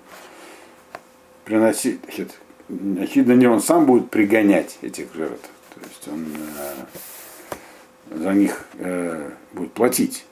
приносить, 1.45 2.01
значит, 2.05 2.39
очевидно, 2.69 3.33
не 3.33 3.47
он 3.47 3.61
сам 3.61 3.87
будет 3.87 4.11
пригонять 4.11 4.79
этих 4.83 5.15
жертв, 5.15 5.49
то 5.75 5.81
есть 5.81 6.09
он 6.09 6.27
э, 8.11 8.19
за 8.19 8.33
них 8.35 8.67
э, 8.75 9.31
будет 9.53 9.73
платить 9.73 10.27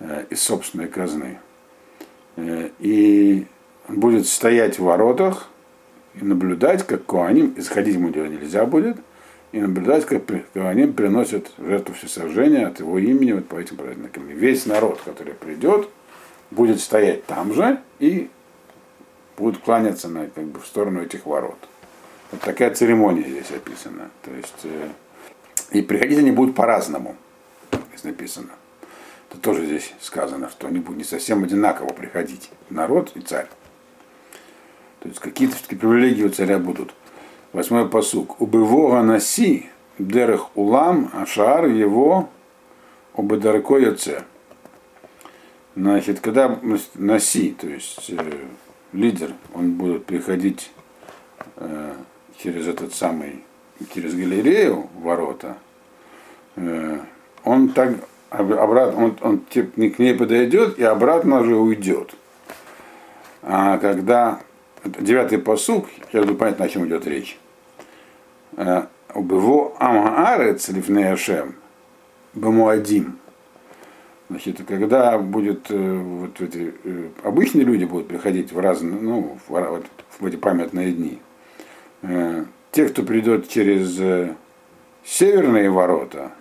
э, 0.00 0.26
из 0.28 0.42
собственной 0.42 0.88
казны. 0.88 1.38
Э, 2.36 2.68
и 2.80 3.46
он 3.88 4.00
будет 4.00 4.26
стоять 4.26 4.78
в 4.78 4.84
воротах 4.84 5.48
и 6.14 6.24
наблюдать, 6.24 6.86
как 6.86 7.04
Куаним, 7.06 7.54
исходить 7.56 7.94
ему 7.94 8.08
нельзя 8.10 8.66
будет, 8.66 8.98
и 9.54 9.60
наблюдать, 9.60 10.04
как 10.04 10.24
Куаним 10.52 10.94
приносят 10.94 11.52
жертву 11.58 11.94
всесожжения 11.94 12.66
от 12.66 12.80
его 12.80 12.98
имени 12.98 13.30
вот 13.30 13.46
по 13.46 13.54
этим 13.54 13.76
праздникам. 13.76 14.28
И 14.28 14.32
весь 14.32 14.66
народ, 14.66 15.00
который 15.04 15.32
придет, 15.32 15.88
будет 16.50 16.80
стоять 16.80 17.24
там 17.26 17.54
же 17.54 17.80
и 18.00 18.28
будут 19.36 19.62
кланяться 19.62 20.08
на, 20.08 20.26
как 20.26 20.42
бы, 20.46 20.58
в 20.58 20.66
сторону 20.66 21.02
этих 21.02 21.24
ворот. 21.24 21.58
Вот 22.32 22.40
такая 22.40 22.74
церемония 22.74 23.22
здесь 23.22 23.52
описана. 23.52 24.10
То 24.24 24.32
есть, 24.32 24.64
э, 24.64 24.88
и 25.70 25.82
приходить 25.82 26.18
они 26.18 26.32
будут 26.32 26.56
по-разному, 26.56 27.14
здесь 27.90 28.02
написано. 28.02 28.50
Это 29.30 29.38
тоже 29.38 29.66
здесь 29.66 29.92
сказано, 30.00 30.50
что 30.50 30.66
они 30.66 30.80
будут 30.80 30.98
не 30.98 31.04
совсем 31.04 31.44
одинаково 31.44 31.92
приходить, 31.92 32.50
народ 32.70 33.12
и 33.14 33.20
царь. 33.20 33.46
То 34.98 35.08
есть 35.08 35.20
какие-то 35.20 35.54
все-таки 35.54 35.76
привилегии 35.76 36.24
у 36.24 36.30
царя 36.30 36.58
будут. 36.58 36.92
Восьмой 37.54 37.88
посук. 37.88 38.40
Убывога 38.40 39.00
наси, 39.02 39.70
дерех 40.00 40.48
улам, 40.56 41.08
ашар 41.14 41.66
его 41.66 42.28
обедарко 43.14 43.78
яце. 43.78 44.24
Значит, 45.76 46.18
когда 46.18 46.58
наси, 46.96 47.52
то 47.52 47.68
есть 47.68 48.10
э, 48.10 48.16
лидер, 48.92 49.34
он 49.54 49.74
будет 49.74 50.04
приходить 50.04 50.72
э, 51.58 51.94
через 52.38 52.66
этот 52.66 52.92
самый, 52.92 53.44
через 53.94 54.16
галерею 54.16 54.88
ворота, 54.98 55.56
э, 56.56 56.98
он 57.44 57.68
так 57.68 57.98
обратно, 58.30 59.04
он, 59.04 59.18
он 59.20 59.38
типа, 59.38 59.90
к 59.90 59.98
ней 60.00 60.14
подойдет 60.14 60.76
и 60.80 60.82
обратно 60.82 61.44
же 61.44 61.54
уйдет. 61.54 62.16
А 63.42 63.78
когда 63.78 64.40
девятый 64.84 65.38
посук, 65.38 65.86
я 66.12 66.22
буду 66.22 66.34
понять, 66.34 66.60
о 66.60 66.68
чем 66.68 66.88
идет 66.88 67.06
речь. 67.06 67.38
Э, 68.56 68.86
Убыво 69.14 69.74
Амаарец 69.78 70.68
Лифнеяшем 70.68 71.54
Бамуадим. 72.34 73.18
Значит, 74.28 74.62
когда 74.66 75.18
будет 75.18 75.70
э, 75.70 75.98
вот 75.98 76.40
эти 76.40 76.74
э, 76.82 77.08
обычные 77.22 77.64
люди 77.64 77.84
будут 77.84 78.08
приходить 78.08 78.52
в 78.52 78.58
разные, 78.58 79.00
ну, 79.00 79.38
в, 79.46 79.50
вот, 79.50 79.86
в 80.18 80.26
эти 80.26 80.36
памятные 80.36 80.92
дни, 80.92 81.20
те, 82.72 82.88
кто 82.88 83.02
придет 83.02 83.48
через 83.48 83.98
северные 85.04 85.70
ворота, 85.70 86.32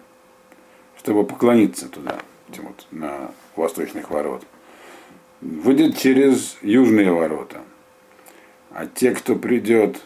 чтобы 0.97 1.25
поклониться 1.25 1.87
туда, 1.87 2.17
вот, 2.57 2.85
на 2.91 3.31
восточных 3.55 4.09
ворот, 4.09 4.43
выйдет 5.39 5.97
через 5.97 6.57
южные 6.61 7.13
ворота. 7.13 7.61
А 8.71 8.87
те, 8.87 9.11
кто 9.11 9.35
придет 9.35 10.01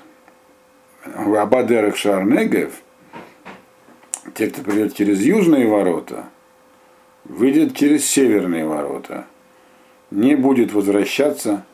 Абадерах 1.15 1.96
Шарнегев, 1.96 2.74
те, 4.34 4.48
кто 4.48 4.62
придет 4.62 4.96
через 4.96 5.22
южные 5.22 5.67
ворота– 5.67 6.26
выйдет 7.28 7.76
через 7.76 8.06
северные 8.06 8.65
ворота, 8.65 9.26
не 10.12 10.36
будет 10.36 10.74
возвращаться 10.74 11.65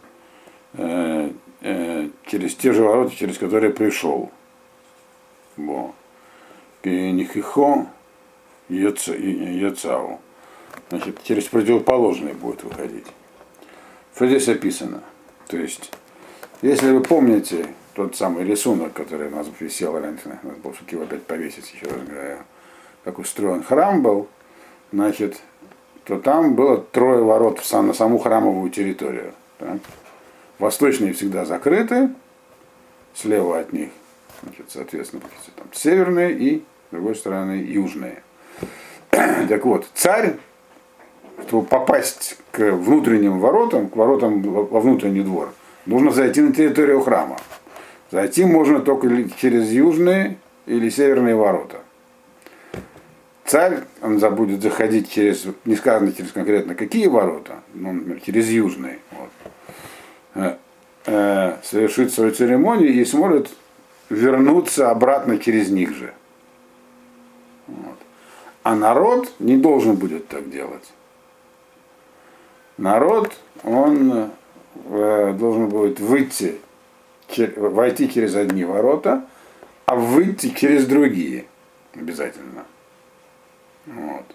э, 0.73 1.31
э, 1.61 2.09
через 2.25 2.55
те 2.55 2.73
же 2.73 2.83
ворота, 2.83 3.15
через 3.15 3.37
которые 3.37 3.71
пришел. 3.71 4.31
Бо. 5.55 5.93
Нихихо 6.83 7.87
Йоцау. 8.67 10.19
Значит, 10.89 11.23
через 11.23 11.45
противоположные 11.45 12.33
будет 12.33 12.63
выходить. 12.63 13.05
Что 14.15 14.27
здесь 14.27 14.49
описано? 14.49 15.01
То 15.47 15.57
есть, 15.57 15.91
если 16.61 16.91
вы 16.91 17.01
помните 17.01 17.67
тот 17.93 18.15
самый 18.15 18.43
рисунок, 18.43 18.93
который 18.93 19.27
у 19.27 19.35
нас 19.35 19.47
висел 19.59 19.99
раньше, 19.99 20.39
надо 20.43 20.57
было 20.57 20.73
его 20.89 21.03
опять 21.03 21.23
повесить, 21.23 21.71
еще 21.73 21.85
раз 21.85 22.01
говоря, 22.07 22.39
как 23.03 23.19
устроен 23.19 23.63
храм 23.63 24.01
был, 24.01 24.27
значит, 24.91 25.39
то 26.05 26.19
там 26.19 26.55
было 26.55 26.77
трое 26.77 27.23
ворот 27.23 27.61
на 27.71 27.93
саму 27.93 28.17
храмовую 28.17 28.69
территорию. 28.71 29.33
Так. 29.57 29.77
Восточные 30.59 31.13
всегда 31.13 31.45
закрыты, 31.45 32.09
слева 33.13 33.59
от 33.59 33.73
них, 33.73 33.89
значит, 34.41 34.65
соответственно, 34.69 35.23
там, 35.55 35.67
северные 35.73 36.33
и, 36.33 36.59
с 36.59 36.91
другой 36.91 37.15
стороны, 37.15 37.53
южные. 37.53 38.23
так 39.11 39.65
вот, 39.65 39.87
царь, 39.93 40.35
чтобы 41.47 41.67
попасть 41.67 42.37
к 42.51 42.71
внутренним 42.71 43.39
воротам, 43.39 43.89
к 43.89 43.95
воротам 43.95 44.41
во 44.41 44.79
внутренний 44.79 45.21
двор, 45.21 45.53
нужно 45.85 46.11
зайти 46.11 46.41
на 46.41 46.53
территорию 46.53 47.01
храма. 47.01 47.37
Зайти 48.13 48.45
можно 48.45 48.79
только 48.79 49.07
через 49.41 49.71
южные 49.71 50.37
или 50.67 50.87
северные 50.89 51.35
ворота. 51.35 51.79
Царь, 53.43 53.85
он 54.03 54.19
забудет 54.19 54.61
заходить 54.61 55.09
через, 55.09 55.47
не 55.65 55.75
сказано 55.75 56.11
через 56.11 56.31
конкретно 56.31 56.75
какие 56.75 57.07
ворота, 57.07 57.61
ну, 57.73 57.91
например, 57.91 58.21
через 58.21 58.49
южные, 58.49 58.99
вот, 59.13 59.29
э, 60.35 60.55
э, 61.07 61.57
совершит 61.63 62.13
свою 62.13 62.29
церемонию 62.29 62.93
и 62.93 63.03
сможет 63.03 63.49
вернуться 64.11 64.91
обратно 64.91 65.39
через 65.39 65.71
них 65.71 65.95
же. 65.95 66.13
Вот. 67.65 67.97
А 68.61 68.75
народ 68.75 69.33
не 69.39 69.57
должен 69.57 69.95
будет 69.95 70.27
так 70.27 70.51
делать. 70.51 70.93
Народ, 72.77 73.33
он 73.63 74.29
э, 74.85 75.33
должен 75.33 75.67
будет 75.67 75.99
выйти, 75.99 76.59
войти 77.37 78.09
через 78.09 78.35
одни 78.35 78.63
ворота, 78.63 79.25
а 79.85 79.95
выйти 79.95 80.49
через 80.49 80.85
другие 80.85 81.45
обязательно. 81.93 82.65
Вот. 83.85 84.25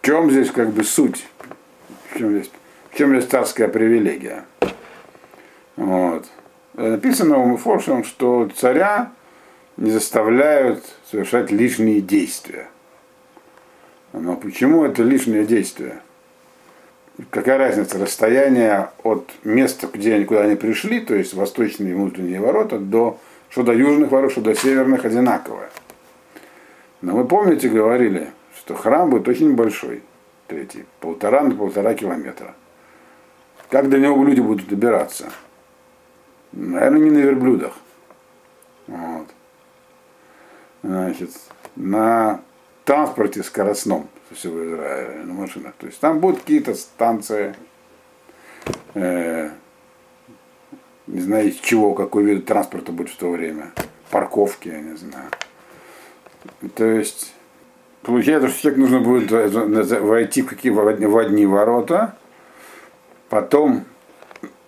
В 0.00 0.06
чем 0.06 0.30
здесь 0.30 0.50
как 0.50 0.70
бы 0.70 0.84
суть? 0.84 1.26
В 2.10 2.18
чем 2.18 2.30
здесь, 2.30 2.50
в 2.90 2.96
чем 2.96 3.10
здесь 3.10 3.28
царская 3.28 3.68
привилегия? 3.68 4.44
Вот. 5.76 6.26
Написано 6.74 7.38
у 7.38 7.46
Мефоршем, 7.46 8.04
что 8.04 8.48
царя 8.54 9.12
не 9.76 9.90
заставляют 9.90 10.84
совершать 11.10 11.50
лишние 11.50 12.00
действия. 12.00 12.68
Но 14.12 14.36
почему 14.36 14.84
это 14.84 15.02
лишние 15.02 15.44
действия? 15.44 16.02
Какая 17.30 17.56
разница 17.56 17.98
расстояние 17.98 18.90
от 19.02 19.30
места, 19.42 19.88
где 19.92 20.14
они 20.14 20.24
куда 20.26 20.42
они 20.42 20.56
пришли, 20.56 21.00
то 21.00 21.14
есть 21.14 21.32
восточные 21.32 21.92
и 21.92 21.94
внутренние 21.94 22.40
ворота, 22.40 22.78
до 22.78 23.18
что 23.48 23.62
до 23.62 23.72
южных 23.72 24.10
ворот, 24.10 24.32
что 24.32 24.42
до 24.42 24.54
северных 24.54 25.04
одинаковое. 25.04 25.70
Но 27.00 27.16
вы 27.16 27.26
помните, 27.26 27.68
говорили, 27.68 28.30
что 28.58 28.74
храм 28.74 29.08
будет 29.08 29.28
очень 29.28 29.54
большой, 29.54 30.02
третий, 30.46 30.84
полтора 31.00 31.42
на 31.42 31.54
полтора 31.54 31.94
километра. 31.94 32.54
Как 33.70 33.88
до 33.88 33.98
него 33.98 34.22
люди 34.24 34.40
будут 34.40 34.68
добираться? 34.68 35.30
Наверное, 36.52 37.00
не 37.00 37.10
на 37.10 37.18
верблюдах. 37.18 37.72
Вот. 38.86 39.26
Значит, 40.82 41.30
на 41.74 42.40
транспорте 42.86 43.42
скоростном 43.42 44.08
всего 44.32 44.64
Израиля, 44.64 45.24
на 45.24 45.34
машинах. 45.34 45.74
То 45.78 45.86
есть 45.86 46.00
там 46.00 46.20
будут 46.20 46.40
какие-то 46.40 46.74
станции, 46.74 47.54
э, 48.94 49.50
не 51.06 51.20
знаю 51.20 51.48
из 51.48 51.56
чего, 51.56 51.94
какой 51.94 52.24
вид 52.24 52.46
транспорта 52.46 52.92
будет 52.92 53.10
в 53.10 53.16
то 53.16 53.30
время, 53.30 53.72
парковки, 54.10 54.68
я 54.68 54.80
не 54.80 54.96
знаю. 54.96 55.30
То 56.74 56.84
есть 56.84 57.34
получается, 58.02 58.48
что 58.48 58.62
человек 58.62 58.78
нужно 58.78 59.00
будет 59.00 59.30
войти 60.00 60.42
в, 60.42 60.46
какие, 60.46 60.70
в 60.70 61.18
одни 61.18 61.44
ворота, 61.44 62.16
потом 63.28 63.84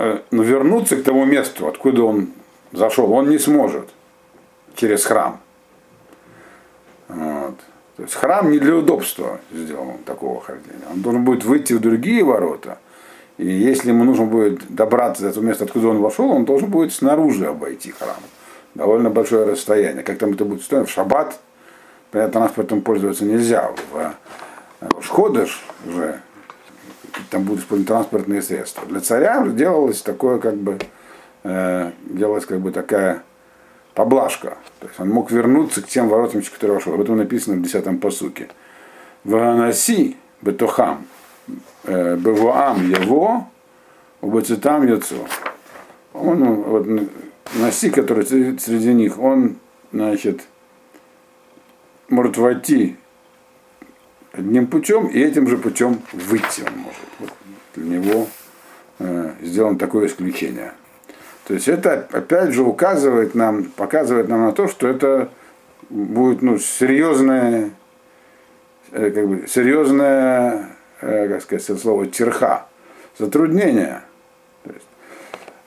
э, 0.00 0.22
но 0.32 0.42
вернуться 0.42 0.96
к 0.96 1.04
тому 1.04 1.24
месту, 1.24 1.68
откуда 1.68 2.02
он 2.02 2.32
зашел, 2.72 3.12
он 3.12 3.30
не 3.30 3.38
сможет 3.38 3.88
через 4.74 5.04
храм. 5.04 5.40
Вот. 7.06 7.54
То 7.98 8.04
есть 8.04 8.14
храм 8.14 8.48
не 8.48 8.60
для 8.60 8.76
удобства 8.76 9.40
сделан 9.52 9.98
такого 10.06 10.40
хождения. 10.40 10.84
Он 10.88 11.02
должен 11.02 11.24
будет 11.24 11.44
выйти 11.44 11.72
в 11.72 11.80
другие 11.80 12.22
ворота. 12.22 12.78
И 13.38 13.46
если 13.50 13.88
ему 13.88 14.04
нужно 14.04 14.24
будет 14.24 14.72
добраться 14.72 15.24
до 15.24 15.32
того 15.32 15.44
места, 15.44 15.64
откуда 15.64 15.88
он 15.88 15.98
вошел, 15.98 16.30
он 16.30 16.44
должен 16.44 16.70
будет 16.70 16.92
снаружи 16.92 17.46
обойти 17.46 17.90
храм. 17.90 18.20
Довольно 18.76 19.10
большое 19.10 19.46
расстояние. 19.46 20.04
Как 20.04 20.16
там 20.18 20.30
это 20.30 20.44
будет 20.44 20.62
стоять? 20.62 20.88
В 20.88 20.92
шаббат 20.92 21.40
транспортом 22.12 22.82
пользоваться 22.82 23.24
нельзя. 23.24 23.72
В, 23.90 24.14
в 24.80 25.02
Шходыш 25.02 25.60
уже 25.84 26.20
там 27.30 27.42
будут 27.42 27.62
использовать 27.62 27.88
транспортные 27.88 28.42
средства. 28.42 28.86
Для 28.86 29.00
царя 29.00 29.44
делалось 29.44 30.02
такое 30.02 30.38
как 30.38 30.54
бы 30.54 30.78
э, 31.42 31.90
делалась 32.04 32.46
как 32.46 32.60
бы 32.60 32.70
такая 32.70 33.24
поблажка. 33.98 34.58
То 34.78 34.86
есть 34.86 35.00
он 35.00 35.08
мог 35.10 35.32
вернуться 35.32 35.82
к 35.82 35.88
тем 35.88 36.08
воротам, 36.08 36.40
через 36.40 36.54
которые 36.54 36.76
вошел. 36.76 36.94
Об 36.94 37.00
этом 37.00 37.16
написано 37.16 37.56
в 37.56 37.66
10-м 37.66 37.98
посуке. 37.98 38.48
Ванаси 39.24 40.16
бетохам 40.40 41.04
э, 41.82 42.14
бевоам 42.14 42.88
его 42.88 43.48
убацитам 44.20 44.86
яцо. 44.86 45.16
Он, 46.12 46.44
вот, 46.62 46.86
Наси, 47.54 47.90
который 47.90 48.24
среди 48.24 48.94
них, 48.94 49.18
он, 49.18 49.56
значит, 49.92 50.42
может 52.08 52.36
войти 52.36 52.96
одним 54.30 54.68
путем 54.68 55.08
и 55.08 55.18
этим 55.18 55.48
же 55.48 55.58
путем 55.58 56.00
выйти 56.12 56.60
он 56.60 56.78
может. 56.78 57.02
Вот 57.18 57.32
для 57.74 57.98
него 57.98 58.28
э, 59.00 59.32
сделано 59.42 59.76
такое 59.76 60.06
исключение. 60.06 60.72
То 61.48 61.54
есть 61.54 61.66
это 61.66 62.06
опять 62.12 62.52
же 62.52 62.62
указывает 62.62 63.34
нам, 63.34 63.64
показывает 63.64 64.28
нам 64.28 64.44
на 64.44 64.52
то, 64.52 64.68
что 64.68 64.86
это 64.86 65.30
будет 65.88 66.42
ну, 66.42 66.58
серьезное, 66.58 67.70
э, 68.92 69.10
как 69.10 69.26
бы, 69.26 69.48
серьезное, 69.48 70.68
э, 71.00 71.26
как 71.26 71.40
сказать, 71.40 71.80
слово 71.80 72.06
терха, 72.06 72.66
затруднение. 73.16 74.02
То 74.62 74.72
есть, 74.74 74.86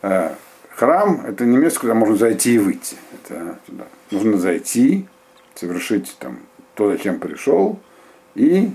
э, 0.03 0.29
храм 0.75 1.25
это 1.27 1.45
не 1.45 1.57
место, 1.57 1.79
куда 1.79 1.95
можно 1.95 2.15
зайти 2.15 2.53
и 2.53 2.59
выйти. 2.59 2.97
Это, 3.13 3.57
туда. 3.65 3.86
Нужно 4.11 4.38
зайти, 4.38 5.07
совершить 5.55 6.15
там 6.19 6.41
то, 6.75 6.91
зачем 6.91 7.19
пришел, 7.19 7.79
и 8.36 8.69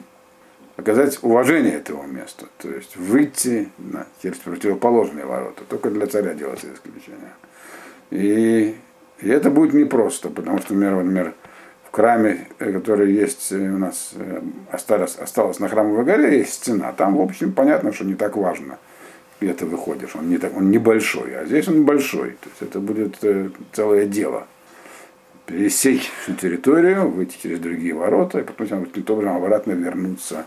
оказать 0.76 1.18
уважение 1.22 1.74
этому 1.74 2.06
месту, 2.06 2.46
то 2.58 2.68
есть 2.68 2.96
выйти 2.96 3.70
на, 3.78 4.06
через 4.22 4.36
противоположные 4.38 5.24
ворота. 5.24 5.62
Только 5.68 5.90
для 5.90 6.06
царя 6.06 6.34
делается 6.34 6.66
исключение. 6.72 7.32
И, 8.10 8.76
и 9.20 9.28
это 9.28 9.50
будет 9.50 9.72
непросто, 9.72 10.28
потому 10.28 10.58
что, 10.58 10.74
например, 10.74 10.96
например 10.96 11.34
в 11.88 11.96
храме, 11.96 12.46
э, 12.58 12.72
который 12.72 13.12
есть 13.12 13.50
у 13.52 13.78
нас, 13.78 14.12
э, 14.14 14.42
осталось, 14.70 15.16
осталось 15.16 15.58
на 15.60 15.68
храмовой 15.68 16.04
горе, 16.04 16.38
есть 16.38 16.54
стена. 16.54 16.92
Там, 16.92 17.16
в 17.16 17.22
общем, 17.22 17.52
понятно, 17.52 17.92
что 17.92 18.04
не 18.04 18.14
так 18.14 18.36
важно, 18.36 18.78
где 19.40 19.54
ты 19.54 19.64
выходишь. 19.64 20.14
Он, 20.14 20.28
не 20.28 20.36
так, 20.36 20.54
он 20.54 20.70
небольшой, 20.70 21.36
а 21.38 21.46
здесь 21.46 21.68
он 21.68 21.84
большой. 21.84 22.32
То 22.32 22.50
есть 22.50 22.62
это 22.62 22.80
будет 22.80 23.16
э, 23.24 23.48
целое 23.72 24.04
дело 24.04 24.46
пересечь 25.46 26.10
всю 26.22 26.34
территорию, 26.40 27.08
выйти 27.08 27.38
через 27.42 27.60
другие 27.60 27.94
ворота, 27.94 28.40
и 28.40 28.42
потом 28.42 28.84
каким-то 28.84 29.14
образом 29.14 29.36
обратно 29.36 29.72
вернуться 29.72 30.44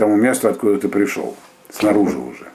тому 0.00 0.16
месту, 0.16 0.48
откуда 0.48 0.78
ты 0.78 0.88
пришел, 0.88 1.36
снаружи 1.68 2.18
уже. 2.18 2.46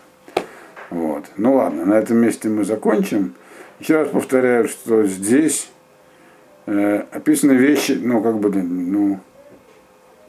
Вот. 0.90 1.26
Ну 1.38 1.56
ладно, 1.56 1.86
на 1.86 1.94
этом 1.94 2.18
месте 2.18 2.50
мы 2.50 2.64
закончим. 2.66 3.36
Еще 3.80 3.98
раз 3.98 4.10
повторяю, 4.10 4.68
что 4.68 5.04
здесь 5.06 5.70
э, 6.66 7.04
описаны 7.12 7.54
вещи, 7.54 8.00
ну, 8.02 8.22
как 8.22 8.40
бы, 8.40 8.50
ну, 8.52 9.20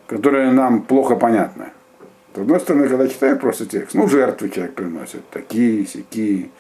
которые 0.07 0.51
нам 0.51 0.83
плохо 0.83 1.17
понятны. 1.17 1.67
С 2.35 2.39
одной 2.39 2.61
стороны, 2.61 2.89
когда 2.89 3.09
читаю 3.09 3.39
просто 3.39 3.67
текст, 3.67 3.95
ну, 3.95 4.09
жертвы 4.09 4.51
человек 4.51 4.75
приносит, 4.75 5.29
такие, 5.31 5.87
сякие. 5.87 6.51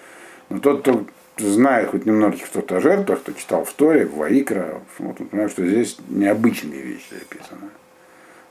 Но 0.48 0.58
тот, 0.58 0.80
кто 0.80 1.04
знает 1.38 1.90
хоть 1.90 2.06
немножечко 2.06 2.46
кто-то 2.48 2.76
о 2.78 2.80
жертвах, 2.80 3.20
кто 3.20 3.32
читал 3.32 3.64
в 3.64 3.72
Торе, 3.74 4.06
в 4.06 4.16
Ваикра, 4.16 4.80
вот, 4.98 5.20
он 5.20 5.26
понимает, 5.26 5.50
что 5.50 5.66
здесь 5.66 5.98
необычные 6.08 6.80
вещи 6.80 7.12
описаны. 7.12 7.70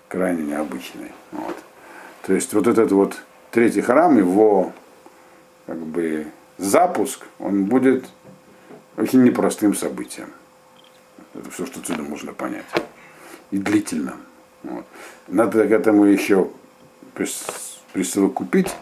Крайне 0.07 0.43
необычные. 0.43 1.11
Вот. 1.31 1.55
То 2.25 2.33
есть 2.33 2.53
вот 2.53 2.67
этот 2.67 2.91
вот 2.91 3.21
третий 3.51 3.81
храм, 3.81 4.17
его 4.17 4.73
как 5.65 5.77
бы 5.77 6.27
запуск, 6.57 7.25
он 7.39 7.65
будет 7.65 8.05
очень 8.97 9.23
непростым 9.23 9.75
событием. 9.75 10.29
Это 11.33 11.49
все, 11.51 11.65
что 11.65 11.79
отсюда 11.79 12.01
можно 12.03 12.33
понять. 12.33 12.65
И 13.51 13.57
длительным. 13.57 14.19
Вот. 14.63 14.85
Надо 15.27 15.67
к 15.67 15.71
этому 15.71 16.05
еще 16.05 16.49
присовокупить 17.93 18.73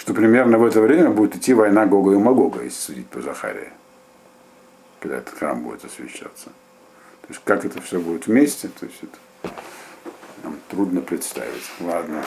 что 0.00 0.14
примерно 0.14 0.56
в 0.56 0.64
это 0.64 0.80
время 0.80 1.10
будет 1.10 1.36
идти 1.36 1.52
война 1.52 1.84
Гога 1.84 2.12
и 2.12 2.16
Магога, 2.16 2.62
если 2.62 2.78
судить 2.78 3.06
по 3.08 3.20
Захарии, 3.20 3.68
когда 4.98 5.18
этот 5.18 5.38
храм 5.38 5.62
будет 5.62 5.84
освещаться. 5.84 6.46
То 6.46 7.28
есть 7.28 7.42
как 7.44 7.66
это 7.66 7.82
все 7.82 8.00
будет 8.00 8.26
вместе, 8.26 8.68
то 8.68 8.86
есть 8.86 8.98
это 9.02 9.54
нам 10.42 10.56
трудно 10.70 11.02
представить. 11.02 11.70
Ладно. 11.80 12.24